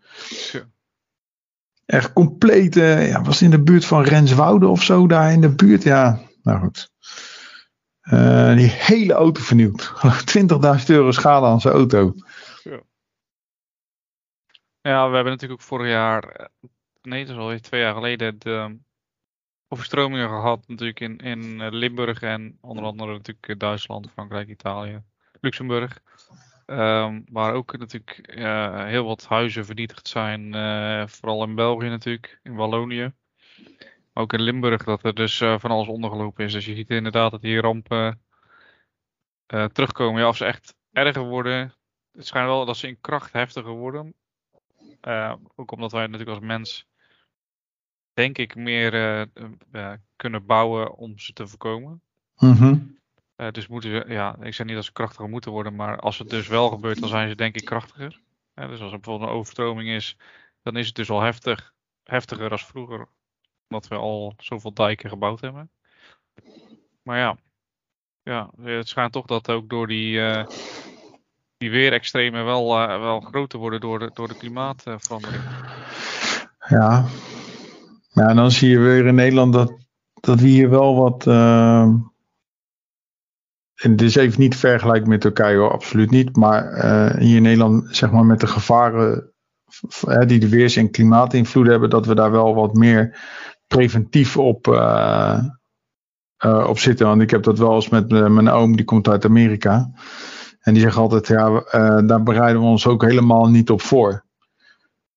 Echt 1.86 2.14
compleet. 2.14 2.76
Uh, 2.76 3.10
ja, 3.10 3.22
was 3.22 3.42
in 3.42 3.50
de 3.50 3.64
buurt 3.64 3.86
van 3.86 4.04
Renswoude 4.04 4.68
of 4.68 4.84
zo 4.84 5.08
daar 5.08 5.32
in 5.32 5.42
de 5.42 5.56
buurt. 5.56 5.84
Ja, 5.84 6.20
nou 6.44 6.60
goed. 6.60 6.92
Uh, 8.02 8.56
die 8.56 8.70
hele 8.70 9.14
auto 9.14 9.42
vernieuwd. 9.42 9.94
20.000 10.80 10.86
euro 10.86 11.12
schade 11.12 11.46
aan 11.46 11.62
zijn 11.62 11.74
auto. 11.74 12.14
Ja. 12.64 12.80
ja, 14.82 15.10
we 15.10 15.16
hebben 15.16 15.34
natuurlijk 15.34 15.62
ook 15.62 15.68
vorig 15.68 15.88
jaar, 15.88 16.50
nee, 17.02 17.26
dat 17.26 17.36
is 17.36 17.42
alweer 17.42 17.62
twee 17.62 17.82
jaar 17.82 17.94
geleden, 17.94 18.40
de 18.40 18.78
overstromingen 19.68 20.30
gehad 20.30 20.68
natuurlijk 20.68 21.00
in, 21.00 21.18
in 21.18 21.62
eh, 21.62 21.72
Limburg 21.72 22.22
en 22.22 22.58
onder 22.62 22.84
andere 22.84 23.12
natuurlijk 23.12 23.48
eh, 23.48 23.58
Duitsland, 23.58 24.12
Frankrijk, 24.12 24.50
Italië, 24.50 25.02
Luxemburg. 25.42 26.00
Um, 26.68 27.26
waar 27.32 27.54
ook 27.54 27.78
natuurlijk 27.78 28.34
heel 28.88 29.06
wat 29.06 29.26
huizen 29.26 29.66
vernietigd 29.66 30.08
zijn, 30.08 30.56
uh, 30.56 31.08
vooral 31.08 31.44
in 31.44 31.56
België 31.56 31.88
natuurlijk, 31.88 32.40
in 32.44 32.56
Wallonië. 32.56 33.14
Maar 34.14 34.24
ook 34.24 34.34
in 34.34 34.42
Limburg 34.42 34.84
dat 34.84 35.04
er 35.04 35.14
dus 35.14 35.42
uh, 35.42 35.60
van 35.60 35.72
alles 35.72 35.88
ondergelopen 35.88 36.46
is. 36.46 36.54
Dus 36.54 36.66
je 36.66 36.76
ziet 36.76 36.90
inderdaad 36.90 37.32
dat 37.32 37.42
die 37.42 37.62
rampen 37.62 38.22
terugkomen. 39.46 40.22
Ja, 40.22 40.28
of 40.28 40.38
ze 40.38 40.46
echt 40.46 40.76
erger 40.92 41.24
worden. 41.24 41.74
Het 42.12 42.28
schijnt 42.28 42.48
wel 42.48 42.66
dat 42.66 42.78
ze 42.78 42.88
in 42.88 43.02
kracht 43.02 43.34
heftiger 43.34 43.72
worden. 43.72 44.14
ook 45.56 45.72
omdat 45.72 45.92
wij 45.92 46.02
natuurlijk 46.02 46.30
als 46.30 46.48
mens 46.48 46.88
denk 48.16 48.38
ik, 48.38 48.56
meer 48.56 48.94
uh, 49.72 49.94
kunnen 50.16 50.46
bouwen 50.46 50.96
om 50.96 51.20
ze 51.20 51.34
te 51.34 51.48
voorkomen. 51.48 52.02
Mm 52.38 52.94
dus 53.52 53.68
moeten 53.68 53.90
ze, 53.90 54.14
ja, 54.14 54.36
ik 54.42 54.54
zeg 54.54 54.66
niet 54.66 54.76
dat 54.76 54.86
ze 54.86 54.92
krachtiger 54.92 55.30
moeten 55.30 55.52
worden, 55.52 55.76
maar 55.76 56.00
als 56.00 56.18
het 56.18 56.30
dus 56.30 56.48
wel 56.48 56.70
gebeurt, 56.70 57.00
dan 57.00 57.10
zijn 57.10 57.30
ze 57.30 57.36
denk 57.36 57.56
ik 57.56 57.66
krachtiger. 57.66 58.22
dus 58.54 58.82
als 58.82 58.92
er 58.92 59.00
bijvoorbeeld 59.00 59.30
een 59.30 59.36
overstroming 59.36 59.90
is, 59.90 60.18
dan 60.62 60.78
is 60.78 60.86
het 60.86 60.96
dus 60.96 61.10
al 61.10 61.22
heftig, 61.22 61.74
heftiger 62.04 62.52
als 62.52 62.66
vroeger, 62.66 63.08
omdat 63.70 63.90
we 63.90 63.96
al 63.96 64.34
zoveel 64.38 64.74
dijken 64.74 65.10
gebouwd 65.10 65.42
hebben. 65.42 65.70
Maar 67.04 67.18
ja, 67.18 67.38
ja 68.24 68.50
het 68.62 68.88
schijnt 68.88 69.12
toch 69.12 69.26
dat 69.26 69.50
ook 69.50 69.70
door 69.70 69.88
die, 69.88 70.18
uh, 70.18 70.46
die 71.58 71.72
weerextremen 71.72 72.46
wel, 72.46 72.68
wel 73.00 73.20
groter 73.20 73.60
worden 73.60 73.80
door 73.80 74.00
de, 74.00 74.12
door 74.14 74.28
de 74.28 74.38
klimaatverandering. 74.38 75.44
Ja, 76.68 77.06
ja, 78.16 78.28
en 78.28 78.36
dan 78.36 78.52
zie 78.52 78.70
je 78.70 78.80
weer 78.80 79.06
in 79.06 79.16
Nederland 79.16 79.54
dat, 79.54 79.74
dat 80.14 80.40
we 80.40 80.48
hier 80.48 80.70
wel 80.70 80.96
wat. 80.96 81.26
Uh, 81.26 81.94
is 83.96 84.16
even 84.16 84.40
niet 84.40 84.56
vergelijken 84.56 85.10
met 85.10 85.22
Turkije 85.22 85.58
hoor, 85.58 85.72
absoluut 85.72 86.12
niet. 86.12 86.36
Maar 86.36 86.86
uh, 86.86 87.20
hier 87.20 87.36
in 87.36 87.42
Nederland, 87.42 87.96
zeg 87.96 88.12
maar 88.12 88.26
met 88.26 88.40
de 88.40 88.48
gevaren 88.48 89.34
die 90.26 90.40
de 90.40 90.50
weers- 90.50 90.76
en 90.76 90.92
klimaatinvloeden 90.92 91.72
hebben, 91.72 91.90
dat 91.90 92.06
we 92.06 92.16
daar 92.16 92.32
wel 92.32 92.56
wat 92.56 92.74
meer 92.74 93.20
preventief 93.68 94.38
op, 94.38 94.68
uh, 94.68 95.44
op 96.68 96.80
zitten. 96.80 97.08
Want 97.08 97.22
ik 97.22 97.30
heb 97.30 97.44
dat 97.44 97.58
wel 97.58 97.76
eens 97.76 97.90
met 97.90 98.10
mijn 98.10 98.50
oom, 98.50 98.76
die 98.76 98.86
komt 98.86 99.08
uit 99.08 99.26
Amerika. 99.26 99.92
En 100.60 100.74
die 100.74 100.82
zegt 100.82 100.98
altijd, 100.98 101.28
ja, 101.28 101.50
daar 102.02 102.24
bereiden 102.24 102.62
we 102.62 102.68
ons 102.68 102.88
ook 102.88 103.02
helemaal 103.02 103.50
niet 103.50 103.70
op 103.70 103.82
voor 103.82 104.25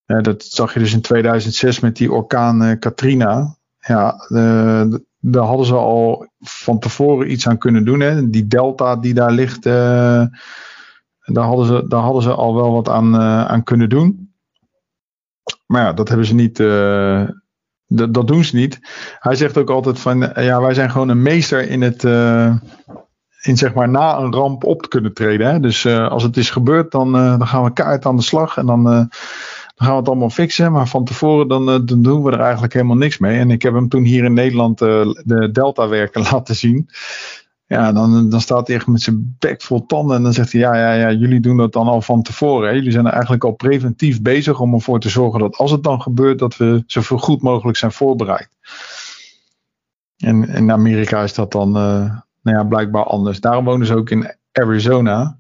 dat 0.09 0.45
zag 0.45 0.75
je 0.75 0.79
dus 0.79 0.93
in 0.93 1.01
2006 1.01 1.81
met 1.81 1.97
die 1.97 2.13
orkaan 2.13 2.63
uh, 2.63 2.79
Katrina. 2.79 3.57
Ja, 3.79 4.17
daar 5.21 5.45
hadden 5.45 5.67
ze 5.67 5.75
al 5.75 6.31
van 6.41 6.79
tevoren 6.79 7.33
iets 7.33 7.49
aan 7.49 7.59
kunnen 7.59 7.85
doen. 7.85 8.01
Hè. 8.01 8.31
Die 8.31 8.47
delta 8.47 8.97
die 8.97 9.15
daar 9.15 9.33
ligt, 9.33 9.67
uh, 9.67 10.23
daar, 11.25 11.45
hadden 11.45 11.67
ze, 11.67 11.85
daar 11.89 12.01
hadden 12.01 12.23
ze 12.23 12.31
al 12.31 12.55
wel 12.55 12.73
wat 12.73 12.89
aan, 12.89 13.15
uh, 13.15 13.45
aan 13.45 13.63
kunnen 13.63 13.89
doen. 13.89 14.33
Maar 15.67 15.83
ja, 15.83 15.93
dat 15.93 16.09
hebben 16.09 16.27
ze 16.27 16.35
niet. 16.35 16.57
Dat, 17.87 18.15
dat, 18.15 18.27
doen 18.27 18.45
ze 18.45 18.57
niet. 18.57 18.79
Hij 19.19 19.35
zegt 19.35 19.59
ook 19.59 19.71
altijd 19.71 19.99
van 19.99 20.33
ja, 20.35 20.61
wij 20.61 20.75
zijn 20.75 20.91
gewoon 20.91 21.09
een 21.09 21.23
meester 21.23 21.69
in 21.69 21.83
het. 21.83 22.05
in 23.43 23.57
zeg 23.57 23.75
maar 23.75 23.89
na 23.89 24.19
een 24.19 24.33
ramp 24.33 24.65
op 24.65 24.83
te 24.83 24.89
kunnen 24.89 25.15
treden. 25.15 25.51
Hè? 25.51 25.61
Dus 25.61 25.87
als 25.87 26.23
het 26.23 26.37
is 26.37 26.51
gebeurd, 26.51 26.91
dan, 26.91 27.13
dan 27.13 27.47
gaan 27.47 27.65
we 27.65 27.73
kaart 27.73 28.07
aan 28.07 28.17
de 28.17 28.23
slag. 28.23 28.57
En 28.57 28.67
dan 28.67 29.11
gaan 29.79 29.93
we 29.93 29.99
het 29.99 30.09
allemaal 30.09 30.31
fixen. 30.31 30.73
Maar 30.73 30.89
van 30.89 31.05
tevoren 31.05 31.49
dan, 31.49 31.71
eh, 31.71 31.79
dan, 31.85 32.03
doen 32.03 32.23
we 32.23 32.33
er 32.33 32.41
eigenlijk 32.41 32.73
helemaal 32.73 32.97
niks 32.97 33.19
mee. 33.19 33.39
En 33.39 33.51
ik 33.51 33.63
heb 33.63 33.75
hem 33.75 33.89
toen 33.89 34.05
hier 34.05 34.25
in 34.25 34.33
Nederland 34.33 34.83
uh, 34.83 35.13
de 35.25 35.51
Delta 35.51 35.89
werken 35.89 36.23
laten 36.33 36.57
zien. 36.57 36.89
Ja, 37.67 37.93
dan, 37.93 38.31
dan 38.31 38.41
staat 38.41 38.67
hij 38.67 38.77
echt 38.77 38.87
met 38.87 39.03
zijn 39.03 39.37
bek 39.39 39.63
vol 39.63 39.87
tanden. 39.87 40.17
En 40.17 40.23
dan 40.23 40.33
zegt 40.33 40.53
hij: 40.53 40.61
ja, 40.61 40.77
ja, 40.77 40.93
ja, 40.93 41.13
jullie 41.13 41.41
doen 41.41 41.57
dat 41.57 41.73
dan 41.73 41.87
al 41.87 42.03
van 42.03 42.23
tevoren. 42.23 42.69
Hè? 42.69 42.75
Jullie 42.75 42.93
zijn 42.93 43.07
eigenlijk 43.07 43.45
al 43.45 43.53
preventief 43.53 44.23
bezig 44.23 44.61
om 44.61 44.75
ervoor 44.75 45.01
te 45.01 45.09
zorgen 45.09 45.41
dat 45.41 45.57
als 45.57 45.71
het 45.71 45.83
dan 45.83 46.03
gebeurt, 46.03 46.39
dat 46.39 46.57
we 46.57 46.83
zo 46.87 47.03
goed 47.03 47.43
mogelijk 47.43 47.79
zijn 47.79 47.93
voorbereid. 47.93 48.49
En 50.17 50.49
in 50.49 50.73
Amerika 50.73 51.23
is 51.23 51.35
dat 51.35 51.53
dan 51.53 51.69
uh, 51.69 52.19
nou 52.43 52.57
ja, 52.57 52.65
blijkbaar 52.65 53.05
anders. 53.05 53.41
Daarom 53.41 53.65
wonen 53.65 53.87
ze 53.87 53.97
ook 53.97 54.11
in 54.11 54.35
Arizona. 54.53 55.38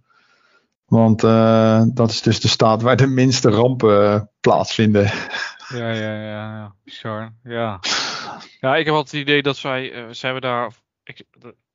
Want 0.88 1.24
uh, 1.24 1.82
dat 1.86 2.10
is 2.10 2.22
dus 2.22 2.40
de 2.40 2.48
staat 2.48 2.82
waar 2.82 2.96
de 2.96 3.06
minste 3.06 3.50
rampen 3.50 4.30
plaatsvinden. 4.40 5.12
Ja, 5.68 5.90
ja, 5.92 6.14
ja, 6.14 6.56
ja. 6.56 6.74
Bizar. 6.84 7.32
Ja. 7.42 7.80
ja, 8.60 8.76
ik 8.76 8.84
heb 8.84 8.94
altijd 8.94 9.12
het 9.12 9.20
idee 9.20 9.42
dat 9.42 9.56
zij, 9.56 9.92
uh, 9.92 10.12
ze 10.12 10.24
hebben 10.24 10.42
daar, 10.42 10.72
ik, 11.04 11.24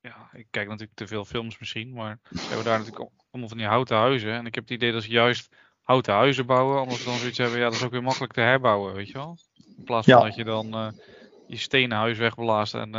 ja, 0.01 0.29
ik 0.31 0.47
kijk 0.49 0.67
natuurlijk 0.67 0.97
te 0.97 1.07
veel 1.07 1.25
films 1.25 1.59
misschien, 1.59 1.93
maar 1.93 2.19
ze 2.31 2.47
hebben 2.47 2.65
daar 2.65 2.77
natuurlijk 2.77 3.09
allemaal 3.31 3.49
van 3.49 3.57
die 3.57 3.67
houten 3.67 3.97
huizen. 3.97 4.33
En 4.33 4.45
ik 4.45 4.55
heb 4.55 4.63
het 4.63 4.73
idee 4.73 4.91
dat 4.91 5.03
ze 5.03 5.09
juist 5.09 5.55
houten 5.81 6.13
huizen 6.13 6.45
bouwen, 6.45 6.81
omdat 6.81 6.97
ze 6.97 7.05
dan 7.05 7.17
zoiets 7.17 7.37
hebben, 7.37 7.57
ja, 7.57 7.65
dat 7.65 7.73
is 7.73 7.83
ook 7.83 7.91
weer 7.91 8.03
makkelijk 8.03 8.33
te 8.33 8.41
herbouwen, 8.41 8.93
weet 8.93 9.07
je 9.07 9.13
wel. 9.13 9.37
In 9.77 9.83
plaats 9.83 10.07
van 10.07 10.21
dat 10.21 10.35
je 10.35 10.43
dan 10.43 10.67
uh, 10.67 10.87
je 11.47 11.57
stenen 11.57 11.97
huis 11.97 12.17
wegblaast 12.17 12.73
en, 12.73 12.91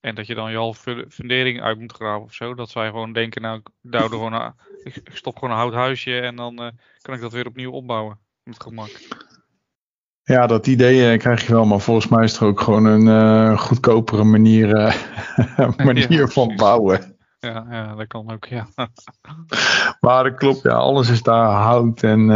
en 0.00 0.14
dat 0.14 0.26
je 0.26 0.34
dan 0.34 0.50
je 0.50 0.56
halve 0.56 1.04
fundering 1.08 1.62
uit 1.62 1.78
moet 1.78 1.92
graven 1.92 2.22
of 2.22 2.34
zo. 2.34 2.54
Dat 2.54 2.70
zij 2.70 2.86
gewoon 2.86 3.12
denken, 3.12 3.42
nou, 3.42 3.58
ik, 3.58 3.94
er 3.94 4.08
gewoon, 4.08 4.34
ik 4.84 5.02
stop 5.12 5.34
gewoon 5.34 5.50
een 5.50 5.60
hout 5.60 5.74
huisje 5.74 6.20
en 6.20 6.36
dan 6.36 6.62
uh, 6.62 6.68
kan 7.02 7.14
ik 7.14 7.20
dat 7.20 7.32
weer 7.32 7.46
opnieuw 7.46 7.70
opbouwen. 7.70 8.18
Met 8.42 8.62
gemak. 8.62 8.90
Ja, 10.22 10.46
dat 10.46 10.66
idee 10.66 11.16
krijg 11.16 11.46
je 11.46 11.52
wel, 11.52 11.64
maar 11.64 11.80
volgens 11.80 12.08
mij 12.08 12.24
is 12.24 12.32
het 12.32 12.42
ook 12.42 12.60
gewoon 12.60 12.84
een 12.84 13.06
uh, 13.06 13.58
goedkopere 13.58 14.24
manier, 14.24 14.68
uh, 14.76 15.76
manier 15.76 16.12
ja, 16.12 16.26
van 16.26 16.56
bouwen. 16.56 17.16
Ja, 17.38 17.66
ja, 17.70 17.94
dat 17.94 18.06
kan 18.06 18.32
ook, 18.32 18.44
ja. 18.44 18.68
maar 20.00 20.24
dat 20.24 20.34
klopt, 20.34 20.62
ja, 20.62 20.72
alles 20.72 21.08
is 21.08 21.22
daar 21.22 21.50
hout. 21.50 22.02
En, 22.02 22.26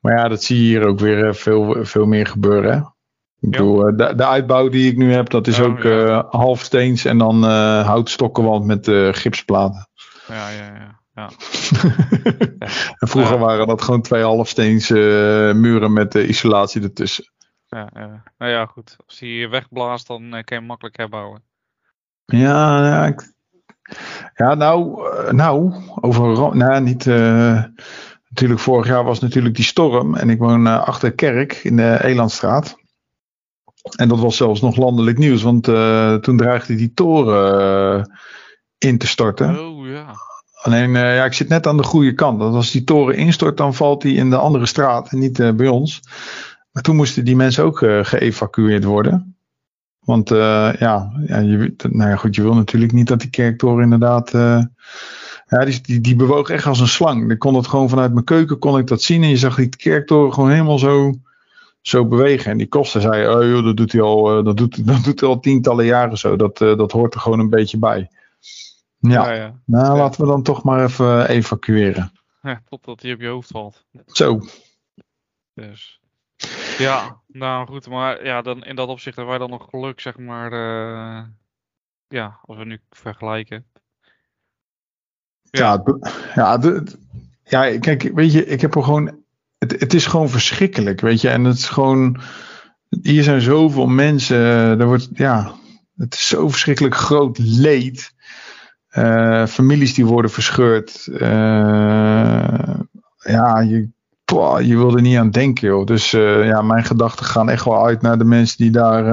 maar 0.00 0.16
ja, 0.16 0.28
dat 0.28 0.42
zie 0.42 0.56
je 0.56 0.62
hier 0.62 0.86
ook 0.86 0.98
weer 0.98 1.34
veel, 1.34 1.84
veel 1.84 2.06
meer 2.06 2.26
gebeuren. 2.26 2.94
Ik 3.40 3.50
bedoel, 3.50 3.96
de, 3.96 4.14
de, 4.14 4.26
uitbouw 4.26 4.68
die 4.68 4.90
ik 4.90 4.96
nu 4.96 5.12
heb, 5.12 5.30
dat 5.30 5.46
is 5.46 5.58
oh, 5.58 5.66
ook 5.66 5.82
ja. 5.82 6.26
half 6.30 6.60
steens 6.60 7.04
en 7.04 7.18
dan 7.18 7.44
houtstokkenwand 7.84 8.64
met 8.64 8.88
gipsplaten. 9.16 9.88
Ja, 10.28 10.48
ja, 10.48 10.64
ja. 10.74 10.98
Ja. 11.18 11.30
en 12.98 13.08
vroeger 13.08 13.38
waren 13.38 13.66
dat 13.66 13.82
gewoon 13.82 14.02
twee 14.02 14.22
halfsteens 14.22 14.90
uh, 14.90 14.98
muren 15.52 15.92
met 15.92 16.14
uh, 16.14 16.28
isolatie 16.28 16.82
ertussen. 16.82 17.32
Ja, 17.68 17.88
ja. 17.94 18.22
Nou 18.38 18.52
ja, 18.52 18.66
goed. 18.66 18.96
Als 19.06 19.20
hij 19.20 19.28
je 19.28 19.48
wegblaast, 19.48 20.06
dan 20.06 20.22
uh, 20.22 20.30
kan 20.30 20.42
je 20.44 20.54
hem 20.54 20.64
makkelijk 20.64 20.96
herbouwen. 20.96 21.42
Ja, 22.24 22.86
ja, 22.86 23.06
ik... 23.06 23.32
ja 24.34 24.54
nou, 24.54 25.02
nou, 25.34 25.74
over, 26.00 26.56
nou 26.56 26.80
niet, 26.80 27.04
natuurlijk 28.28 28.60
vorig 28.60 28.86
jaar 28.86 29.04
was 29.04 29.20
natuurlijk 29.20 29.54
die 29.54 29.64
storm 29.64 30.14
en 30.14 30.30
ik 30.30 30.38
woon 30.38 30.66
achter 30.66 31.12
Kerk 31.12 31.52
in 31.52 31.76
de 31.76 32.04
Elandstraat. 32.04 32.77
En 33.96 34.08
dat 34.08 34.18
was 34.18 34.36
zelfs 34.36 34.60
nog 34.60 34.76
landelijk 34.76 35.18
nieuws, 35.18 35.42
want 35.42 35.64
toen 36.22 36.36
dreigde 36.36 36.74
die 36.74 36.92
toren 36.94 38.10
in 38.78 38.98
te 38.98 39.06
storten. 39.06 39.66
Oh 39.66 39.86
ja. 39.86 40.14
Alleen, 40.62 40.90
uh, 40.90 41.16
ja, 41.16 41.24
ik 41.24 41.32
zit 41.32 41.48
net 41.48 41.66
aan 41.66 41.76
de 41.76 41.82
goede 41.82 42.12
kant. 42.12 42.38
Dat 42.38 42.54
als 42.54 42.70
die 42.70 42.84
toren 42.84 43.16
instort, 43.16 43.56
dan 43.56 43.74
valt 43.74 44.02
die 44.02 44.16
in 44.16 44.30
de 44.30 44.36
andere 44.36 44.66
straat 44.66 45.12
en 45.12 45.18
niet 45.18 45.56
bij 45.56 45.68
ons. 45.68 46.00
Maar 46.72 46.82
toen 46.82 46.96
moesten 46.96 47.24
die 47.24 47.36
mensen 47.36 47.64
ook 47.64 47.78
geëvacueerd 48.02 48.84
worden. 48.84 49.36
Want 50.00 50.28
ja, 50.28 50.74
ja, 50.78 51.10
je, 51.26 51.74
nou 51.90 52.10
ja, 52.10 52.16
goed, 52.16 52.34
je 52.34 52.42
wil 52.42 52.54
natuurlijk 52.54 52.92
niet 52.92 53.06
dat 53.06 53.20
die 53.20 53.30
kerktoren 53.30 53.82
inderdaad. 53.82 54.30
ja, 54.30 55.64
die, 55.64 55.80
die, 55.80 56.00
die, 56.00 56.16
bewoog 56.16 56.48
echt 56.48 56.66
als 56.66 56.80
een 56.80 56.88
slang. 56.88 57.30
Ik 57.30 57.38
kon 57.38 57.54
het 57.54 57.66
gewoon 57.66 57.88
vanuit 57.88 58.12
mijn 58.12 58.24
keuken 58.24 58.58
kon 58.58 58.78
ik 58.78 58.86
dat 58.86 59.02
zien. 59.02 59.22
En 59.22 59.28
je 59.28 59.36
zag 59.36 59.56
die 59.56 59.68
kerktoren 59.68 60.32
gewoon 60.32 60.50
helemaal 60.50 60.78
zo, 60.78 61.14
zo 61.88 62.06
bewegen. 62.06 62.50
En 62.50 62.58
die 62.58 62.68
kosten 62.68 63.00
zei, 63.00 63.36
oh 63.36 63.42
joh, 63.42 63.64
dat 63.64 63.76
doet 63.76 63.92
hij 63.92 64.00
al, 64.00 64.42
dat 64.42 64.56
doet, 64.56 64.86
dat 64.86 65.04
doet 65.04 65.20
hij 65.20 65.28
al 65.28 65.40
tientallen 65.40 65.84
jaren 65.84 66.18
zo. 66.18 66.36
Dat, 66.36 66.58
dat 66.58 66.92
hoort 66.92 67.14
er 67.14 67.20
gewoon 67.20 67.38
een 67.38 67.50
beetje 67.50 67.78
bij. 67.78 68.10
Ja, 69.00 69.30
ja, 69.30 69.34
ja. 69.34 69.60
nou 69.64 69.98
laten 69.98 70.20
we 70.20 70.26
dan 70.26 70.42
toch 70.42 70.62
maar 70.62 70.84
even 70.84 71.28
evacueren. 71.28 72.12
Ja, 72.42 72.62
totdat 72.68 73.02
hij 73.02 73.12
op 73.12 73.20
je 73.20 73.28
hoofd 73.28 73.50
valt. 73.50 73.84
Zo. 74.06 74.40
Dus. 75.54 76.00
Ja, 76.78 77.20
nou 77.26 77.66
goed, 77.66 77.88
maar 77.88 78.24
ja, 78.24 78.42
dan 78.42 78.64
in 78.64 78.76
dat 78.76 78.88
opzicht 78.88 79.16
hebben 79.16 79.38
wij 79.38 79.46
dan 79.48 79.58
nog 79.58 79.70
geluk, 79.70 80.00
zeg 80.00 80.18
maar. 80.18 80.52
Uh, 80.52 81.24
ja, 82.08 82.38
als 82.42 82.56
we 82.56 82.64
nu 82.64 82.80
vergelijken. 82.90 83.66
Ja, 85.42 85.82
ja, 85.84 86.10
ja, 86.34 86.58
de, 86.58 86.98
ja, 87.44 87.78
kijk, 87.78 88.02
weet 88.02 88.32
je, 88.32 88.46
ik 88.46 88.60
heb 88.60 88.74
er 88.74 88.82
gewoon. 88.82 89.17
Het, 89.58 89.80
het 89.80 89.94
is 89.94 90.06
gewoon 90.06 90.28
verschrikkelijk, 90.28 91.00
weet 91.00 91.20
je, 91.20 91.28
en 91.28 91.44
het 91.44 91.56
is 91.56 91.68
gewoon. 91.68 92.20
Hier 93.02 93.22
zijn 93.22 93.40
zoveel 93.40 93.86
mensen, 93.86 94.36
er 94.80 94.86
wordt, 94.86 95.08
ja, 95.14 95.52
het 95.96 96.14
is 96.14 96.28
zo 96.28 96.48
verschrikkelijk 96.48 96.94
groot 96.94 97.38
leed. 97.38 98.12
Uh, 98.92 99.46
families 99.46 99.94
die 99.94 100.06
worden 100.06 100.30
verscheurd. 100.30 101.06
Uh, 101.10 101.18
ja, 103.18 103.60
je, 103.60 103.88
boah, 104.24 104.60
je 104.60 104.76
wil 104.76 104.96
er 104.96 105.02
niet 105.02 105.16
aan 105.16 105.30
denken, 105.30 105.68
joh. 105.68 105.86
Dus 105.86 106.10
ja, 106.10 106.62
mijn 106.62 106.84
gedachten 106.84 107.26
gaan 107.26 107.48
echt 107.48 107.64
wel 107.64 107.84
uit 107.86 108.02
naar 108.02 108.18
de 108.18 108.24
mensen 108.24 108.56
die 108.56 108.70
daar, 108.70 109.04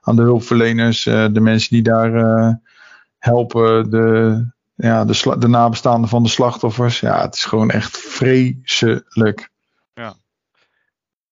aan 0.00 0.16
de 0.16 0.22
hulpverleners, 0.22 1.02
de 1.04 1.40
mensen 1.40 1.70
die 1.70 1.82
daar 1.82 2.60
helpen, 3.18 3.90
de, 3.90 4.44
ja, 4.74 5.04
de, 5.04 5.36
de 5.38 5.48
nabestaanden 5.48 6.08
van 6.08 6.22
de 6.22 6.28
slachtoffers. 6.28 7.00
Ja, 7.00 7.20
het 7.22 7.34
is 7.34 7.44
gewoon 7.44 7.70
echt 7.70 7.98
vreselijk. 7.98 9.50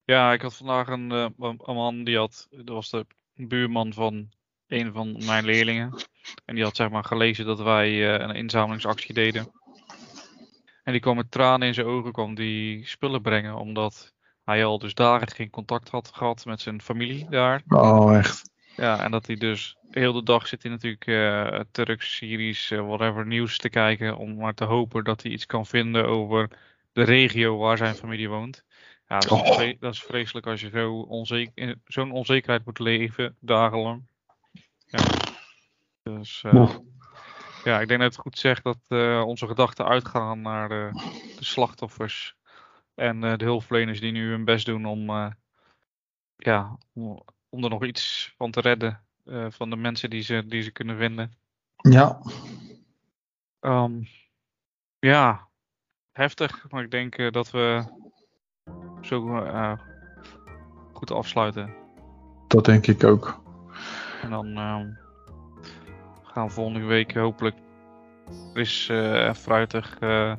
Ja. 0.08 0.32
Ik 0.32 0.42
had 0.42 0.56
vandaag 0.56 0.88
een, 0.88 1.10
een 1.38 1.58
man 1.66 2.04
die 2.04 2.16
had, 2.16 2.48
dat 2.50 2.74
was 2.74 2.90
de 2.90 3.06
buurman 3.34 3.92
van 3.92 4.28
een 4.66 4.92
van 4.92 5.22
mijn 5.26 5.44
leerlingen. 5.44 5.94
En 6.44 6.54
die 6.54 6.64
had 6.64 6.76
zeg 6.76 6.90
maar 6.90 7.04
gelezen 7.04 7.46
dat 7.46 7.60
wij 7.60 7.90
uh, 7.90 8.12
een 8.12 8.34
inzamelingsactie 8.34 9.14
deden. 9.14 9.52
En 10.82 10.92
die 10.92 11.00
kwam 11.00 11.16
met 11.16 11.30
tranen 11.30 11.68
in 11.68 11.74
zijn 11.74 11.86
ogen, 11.86 12.12
kwam 12.12 12.34
die 12.34 12.86
spullen 12.86 13.22
brengen, 13.22 13.56
omdat 13.56 14.14
hij 14.44 14.64
al 14.64 14.78
dus 14.78 14.94
dagen 14.94 15.30
geen 15.30 15.50
contact 15.50 15.88
had 15.88 16.10
gehad 16.14 16.44
met 16.44 16.60
zijn 16.60 16.82
familie 16.82 17.26
daar. 17.30 17.62
Oh, 17.68 18.16
echt? 18.16 18.50
Ja, 18.76 19.02
en 19.02 19.10
dat 19.10 19.26
hij 19.26 19.36
dus 19.36 19.76
heel 19.90 20.12
de 20.12 20.22
dag 20.22 20.46
zit 20.46 20.62
hij 20.62 20.72
natuurlijk 20.72 21.06
uh, 21.06 21.60
Turks, 21.70 22.16
Syrisch, 22.16 22.70
uh, 22.70 22.86
whatever 22.86 23.26
nieuws 23.26 23.58
te 23.58 23.68
kijken. 23.68 24.16
Om 24.16 24.36
maar 24.36 24.54
te 24.54 24.64
hopen 24.64 25.04
dat 25.04 25.22
hij 25.22 25.32
iets 25.32 25.46
kan 25.46 25.66
vinden 25.66 26.06
over 26.06 26.50
de 26.92 27.02
regio 27.02 27.56
waar 27.56 27.76
zijn 27.76 27.94
familie 27.94 28.28
woont. 28.28 28.64
Ja, 29.08 29.18
dat 29.18 29.44
is, 29.44 29.50
oh. 29.50 29.80
dat 29.80 29.92
is 29.92 30.02
vreselijk 30.02 30.46
als 30.46 30.60
je 30.60 30.68
zo 30.68 31.00
onzeker, 31.00 31.76
zo'n 31.84 32.12
onzekerheid 32.12 32.64
moet 32.64 32.78
leven, 32.78 33.36
dagenlang. 33.40 34.06
Ja. 34.86 35.04
Dus 36.02 36.42
uh, 36.46 36.76
ja, 37.64 37.80
ik 37.80 37.88
denk 37.88 38.00
dat 38.00 38.12
het 38.12 38.20
goed 38.20 38.38
zegt 38.38 38.64
dat 38.64 38.78
uh, 38.88 39.22
onze 39.26 39.46
gedachten 39.46 39.86
uitgaan 39.86 40.40
naar 40.40 40.68
de, 40.68 40.90
de 41.36 41.44
slachtoffers 41.44 42.36
en 42.94 43.22
uh, 43.22 43.36
de 43.36 43.44
hulpverleners 43.44 44.00
die 44.00 44.12
nu 44.12 44.30
hun 44.30 44.44
best 44.44 44.66
doen 44.66 44.86
om, 44.86 45.10
ja, 46.36 46.78
om, 46.92 47.22
om, 47.48 47.64
er 47.64 47.70
nog 47.70 47.84
iets 47.84 48.34
van 48.36 48.50
te 48.50 48.60
redden 48.60 49.04
van 49.48 49.70
de 49.70 49.76
mensen 49.76 50.10
die 50.10 50.22
ze, 50.22 50.46
die 50.46 50.62
ze 50.62 50.70
kunnen 50.70 50.96
vinden. 50.96 51.32
Ja. 51.76 52.20
Um, 53.60 54.08
ja, 54.98 55.48
heftig, 56.12 56.70
maar 56.70 56.84
ik 56.84 56.90
denk 56.90 57.32
dat 57.32 57.50
we 57.50 57.84
zo 59.00 59.46
goed 60.92 61.12
afsluiten. 61.12 61.70
Dat 62.46 62.64
denk 62.64 62.86
ik 62.86 63.04
ook. 63.04 63.40
En 64.22 64.30
dan 64.30 64.46
uh, 64.46 64.76
gaan 66.22 66.46
we 66.46 66.52
volgende 66.52 66.84
week 66.84 67.14
hopelijk 67.14 67.56
fris 68.52 68.88
uh, 68.88 69.26
en 69.26 69.36
fruitig. 69.36 69.96
Uh, 70.00 70.32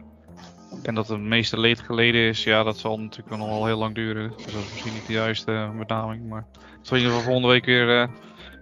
en 0.84 0.96
dat 0.96 1.08
het 1.08 1.20
meeste 1.20 1.60
leed 1.60 1.80
geleden 1.80 2.22
is, 2.22 2.44
ja, 2.44 2.64
dat 2.64 2.78
zal 2.78 3.00
natuurlijk 3.00 3.38
nog 3.38 3.48
wel 3.48 3.66
heel 3.66 3.78
lang 3.78 3.96
duren. 3.96 4.30
Dus 4.30 4.46
dat 4.46 4.54
is 4.54 4.72
misschien 4.72 4.94
niet 4.94 5.08
de 5.08 5.14
juiste 5.14 5.70
benaming. 5.78 6.30
Maar 6.30 6.46
dat 6.52 6.90
we 6.90 6.96
in 6.96 7.02
ieder 7.02 7.18
geval 7.18 7.32
volgende 7.32 7.48
week 7.48 7.66
weer 7.66 8.02
uh, 8.02 8.08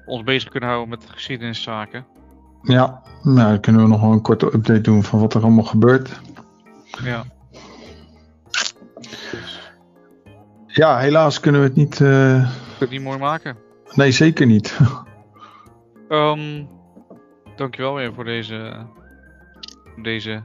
ons 0.05 0.23
bezig 0.23 0.49
kunnen 0.49 0.69
houden 0.69 0.89
met 0.89 1.09
geschiedeniszaken. 1.09 2.05
Ja, 2.61 3.01
nou, 3.23 3.49
dan 3.49 3.59
kunnen 3.59 3.81
we 3.81 3.87
nog 3.87 4.01
wel 4.01 4.11
een 4.11 4.21
korte 4.21 4.45
update 4.45 4.81
doen 4.81 5.03
van 5.03 5.19
wat 5.19 5.33
er 5.33 5.41
allemaal 5.41 5.63
gebeurt. 5.63 6.21
Ja. 7.03 7.25
Ja, 10.77 10.97
helaas 10.97 11.39
kunnen 11.39 11.61
we 11.61 11.67
het 11.67 11.75
niet. 11.75 11.99
Uh... 11.99 12.49
het 12.79 12.89
niet 12.89 13.01
mooi 13.01 13.17
maken. 13.17 13.57
Nee, 13.93 14.11
zeker 14.11 14.45
niet. 14.45 14.77
um, 16.09 16.69
dankjewel 17.55 17.93
weer 17.93 18.13
voor 18.13 18.23
deze, 18.23 18.85
deze 20.01 20.43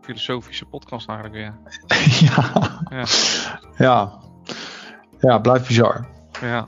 filosofische 0.00 0.64
podcast 0.64 1.08
eigenlijk 1.08 1.38
weer. 1.38 1.54
ja. 2.28 2.52
ja. 2.90 3.04
Ja. 3.76 4.12
Ja, 5.20 5.38
blijft 5.38 5.66
bizar. 5.66 6.06
Ja. 6.40 6.66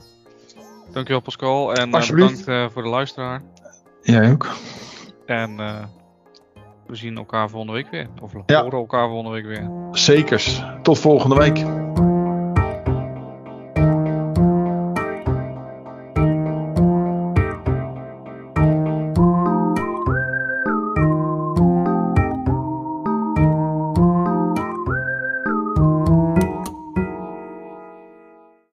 Dankjewel 0.91 1.21
Pascal 1.21 1.73
en 1.73 1.87
uh, 1.95 2.09
bedankt 2.09 2.47
uh, 2.47 2.69
voor 2.69 2.83
de 2.83 2.89
luisteraar. 2.89 3.41
Jij 4.01 4.31
ook. 4.31 4.47
En 5.25 5.59
eh, 5.59 5.83
we 6.87 6.95
zien 6.95 7.17
elkaar 7.17 7.49
volgende 7.49 7.73
week 7.73 7.89
weer. 7.91 8.07
Of 8.21 8.31
we 8.31 8.41
Ja. 8.45 8.61
horen 8.61 8.79
elkaar 8.79 9.07
volgende 9.07 9.31
week 9.31 9.45
weer. 9.45 9.69
Zekers. 9.91 10.63
Tot 10.81 10.99
volgende 10.99 11.35
week. 11.35 11.65